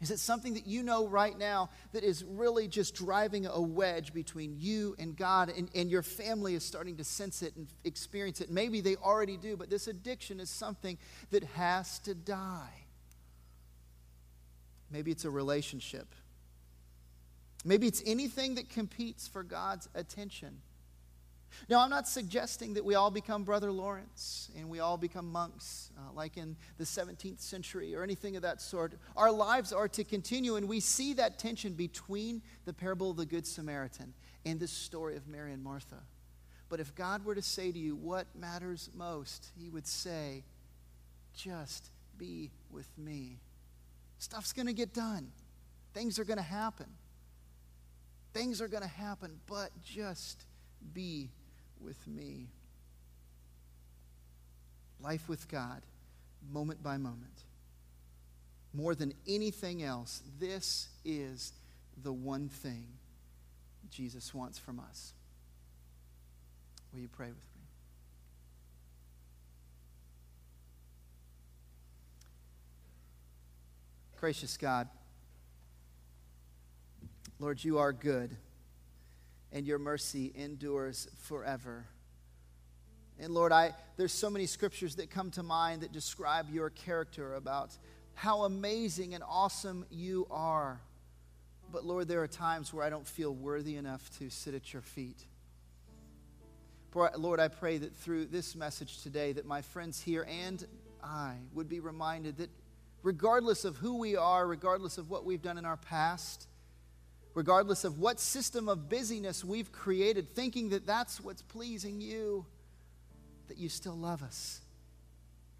Is 0.00 0.10
it 0.10 0.18
something 0.18 0.54
that 0.54 0.66
you 0.66 0.82
know 0.82 1.06
right 1.06 1.38
now 1.38 1.70
that 1.92 2.04
is 2.04 2.24
really 2.24 2.68
just 2.68 2.94
driving 2.94 3.46
a 3.46 3.60
wedge 3.60 4.12
between 4.12 4.56
you 4.58 4.94
and 4.98 5.16
God, 5.16 5.50
and, 5.56 5.70
and 5.74 5.90
your 5.90 6.02
family 6.02 6.54
is 6.54 6.64
starting 6.64 6.96
to 6.96 7.04
sense 7.04 7.40
it 7.40 7.56
and 7.56 7.68
experience 7.84 8.40
it? 8.40 8.50
Maybe 8.50 8.80
they 8.80 8.96
already 8.96 9.36
do, 9.36 9.56
but 9.56 9.70
this 9.70 9.86
addiction 9.86 10.40
is 10.40 10.50
something 10.50 10.98
that 11.30 11.44
has 11.44 12.00
to 12.00 12.14
die. 12.14 12.84
Maybe 14.90 15.10
it's 15.10 15.24
a 15.24 15.30
relationship. 15.30 16.08
Maybe 17.64 17.86
it's 17.86 18.02
anything 18.04 18.56
that 18.56 18.68
competes 18.68 19.26
for 19.26 19.42
God's 19.42 19.88
attention. 19.94 20.60
Now, 21.68 21.80
I'm 21.80 21.90
not 21.90 22.08
suggesting 22.08 22.74
that 22.74 22.84
we 22.84 22.94
all 22.94 23.10
become 23.10 23.44
Brother 23.44 23.70
Lawrence 23.72 24.50
and 24.56 24.68
we 24.68 24.80
all 24.80 24.96
become 24.96 25.30
monks 25.30 25.90
uh, 25.96 26.12
like 26.12 26.36
in 26.36 26.56
the 26.78 26.84
17th 26.84 27.40
century 27.40 27.94
or 27.94 28.02
anything 28.02 28.36
of 28.36 28.42
that 28.42 28.60
sort. 28.60 28.94
Our 29.16 29.30
lives 29.30 29.72
are 29.72 29.88
to 29.88 30.04
continue, 30.04 30.56
and 30.56 30.68
we 30.68 30.80
see 30.80 31.14
that 31.14 31.38
tension 31.38 31.74
between 31.74 32.42
the 32.64 32.72
parable 32.72 33.10
of 33.10 33.16
the 33.16 33.26
Good 33.26 33.46
Samaritan 33.46 34.14
and 34.44 34.60
this 34.60 34.72
story 34.72 35.16
of 35.16 35.26
Mary 35.26 35.52
and 35.52 35.62
Martha. 35.62 36.02
But 36.68 36.80
if 36.80 36.94
God 36.94 37.24
were 37.24 37.34
to 37.34 37.42
say 37.42 37.70
to 37.70 37.78
you, 37.78 37.94
What 37.94 38.26
matters 38.34 38.90
most? 38.94 39.50
He 39.56 39.68
would 39.68 39.86
say, 39.86 40.44
Just 41.34 41.90
be 42.18 42.50
with 42.70 42.88
me. 42.98 43.38
Stuff's 44.18 44.52
going 44.52 44.66
to 44.66 44.72
get 44.72 44.92
done, 44.92 45.30
things 45.92 46.18
are 46.18 46.24
going 46.24 46.38
to 46.38 46.42
happen. 46.42 46.86
Things 48.34 48.60
are 48.60 48.66
going 48.66 48.82
to 48.82 48.88
happen, 48.88 49.38
but 49.46 49.70
just 49.84 50.44
be 50.92 51.30
with 51.80 52.04
me. 52.08 52.48
Life 55.00 55.28
with 55.28 55.48
God, 55.48 55.82
moment 56.52 56.82
by 56.82 56.96
moment. 56.96 57.44
More 58.72 58.96
than 58.96 59.14
anything 59.28 59.84
else, 59.84 60.20
this 60.40 60.88
is 61.04 61.52
the 62.02 62.12
one 62.12 62.48
thing 62.48 62.88
Jesus 63.88 64.34
wants 64.34 64.58
from 64.58 64.80
us. 64.80 65.12
Will 66.92 67.00
you 67.00 67.08
pray 67.08 67.28
with 67.28 67.36
me? 67.36 67.62
Gracious 74.18 74.56
God, 74.56 74.88
Lord, 77.38 77.62
you 77.62 77.78
are 77.78 77.92
good 77.92 78.36
and 79.52 79.66
your 79.66 79.78
mercy 79.78 80.32
endures 80.34 81.08
forever. 81.22 81.86
And 83.18 83.32
Lord, 83.32 83.52
I 83.52 83.72
there's 83.96 84.12
so 84.12 84.28
many 84.28 84.46
scriptures 84.46 84.96
that 84.96 85.10
come 85.10 85.30
to 85.32 85.42
mind 85.42 85.82
that 85.82 85.92
describe 85.92 86.50
your 86.50 86.70
character 86.70 87.34
about 87.34 87.70
how 88.14 88.42
amazing 88.42 89.14
and 89.14 89.22
awesome 89.26 89.84
you 89.90 90.26
are. 90.30 90.80
But 91.72 91.84
Lord, 91.84 92.08
there 92.08 92.22
are 92.22 92.28
times 92.28 92.72
where 92.72 92.84
I 92.84 92.90
don't 92.90 93.06
feel 93.06 93.32
worthy 93.32 93.76
enough 93.76 94.10
to 94.18 94.30
sit 94.30 94.54
at 94.54 94.72
your 94.72 94.82
feet. 94.82 95.24
Lord, 97.16 97.40
I 97.40 97.48
pray 97.48 97.78
that 97.78 97.96
through 97.96 98.26
this 98.26 98.54
message 98.54 99.02
today 99.02 99.32
that 99.32 99.46
my 99.46 99.62
friends 99.62 100.00
here 100.00 100.24
and 100.28 100.64
I 101.02 101.34
would 101.52 101.68
be 101.68 101.80
reminded 101.80 102.36
that 102.36 102.50
regardless 103.02 103.64
of 103.64 103.76
who 103.76 103.98
we 103.98 104.14
are, 104.14 104.46
regardless 104.46 104.96
of 104.96 105.10
what 105.10 105.24
we've 105.24 105.42
done 105.42 105.58
in 105.58 105.64
our 105.64 105.76
past, 105.76 106.46
regardless 107.34 107.84
of 107.84 107.98
what 107.98 108.20
system 108.20 108.68
of 108.68 108.88
busyness 108.88 109.44
we've 109.44 109.72
created, 109.72 110.34
thinking 110.34 110.70
that 110.70 110.86
that's 110.86 111.20
what's 111.20 111.42
pleasing 111.42 112.00
you, 112.00 112.46
that 113.48 113.58
you 113.58 113.68
still 113.68 113.96
love 113.96 114.22
us. 114.22 114.60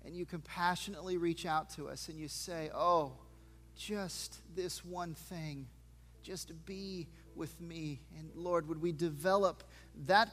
And 0.04 0.14
you 0.14 0.26
compassionately 0.26 1.16
reach 1.16 1.46
out 1.46 1.70
to 1.70 1.88
us 1.88 2.08
and 2.08 2.18
you 2.18 2.28
say, 2.28 2.70
Oh, 2.74 3.12
just 3.76 4.38
this 4.54 4.84
one 4.84 5.14
thing, 5.14 5.66
just 6.22 6.52
be 6.66 7.08
with 7.34 7.60
me. 7.60 8.00
And 8.18 8.30
Lord, 8.34 8.68
would 8.68 8.80
we 8.80 8.92
develop 8.92 9.64
that 10.06 10.28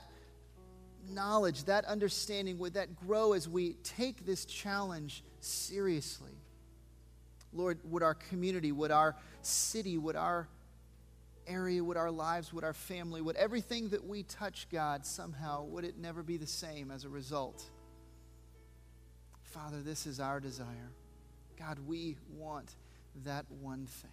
knowledge, 1.10 1.64
that 1.64 1.86
understanding, 1.86 2.60
would 2.60 2.76
that 2.76 2.96
grow 2.96 3.34
as 3.34 3.50
we 3.50 3.74
take 3.84 4.26
this 4.26 4.46
challenge 4.46 5.24
seriously? 5.40 6.34
Lord, 7.54 7.80
would 7.84 8.04
our 8.04 8.14
community, 8.14 8.72
would 8.72 8.92
our 8.92 9.16
city, 9.42 9.98
would 9.98 10.16
our 10.16 10.48
area, 11.48 11.84
would 11.84 11.98
our 11.98 12.12
lives, 12.12 12.54
would 12.54 12.64
our 12.64 12.74
family, 12.74 13.22
would 13.22 13.36
everything 13.36 13.90
that 13.90 14.06
we 14.06 14.24
touch, 14.24 14.68
God, 14.72 15.06
somehow, 15.06 15.64
would 15.66 15.86
it 15.86 15.98
never 15.98 16.24
be 16.24 16.38
the 16.38 16.48
same 16.48 16.92
as 16.92 17.04
a 17.06 17.10
result? 17.10 17.64
Father, 19.44 19.82
this 19.82 20.08
is 20.08 20.20
our 20.20 20.40
desire. 20.40 20.92
God, 21.60 21.80
we 21.86 22.18
want 22.38 22.76
that 23.26 23.46
one 23.62 23.86
thing. 23.86 24.10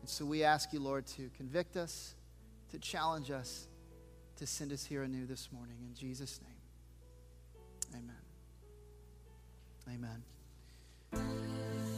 And 0.00 0.08
so 0.08 0.24
we 0.24 0.44
ask 0.44 0.72
you, 0.72 0.80
Lord, 0.80 1.06
to 1.08 1.30
convict 1.36 1.76
us, 1.76 2.14
to 2.70 2.78
challenge 2.78 3.30
us, 3.30 3.66
to 4.36 4.46
send 4.46 4.72
us 4.72 4.84
here 4.84 5.02
anew 5.02 5.26
this 5.26 5.50
morning. 5.52 5.76
In 5.86 5.94
Jesus' 5.94 6.40
name, 6.42 6.56
amen. 7.94 8.16
Amen. 11.12 11.89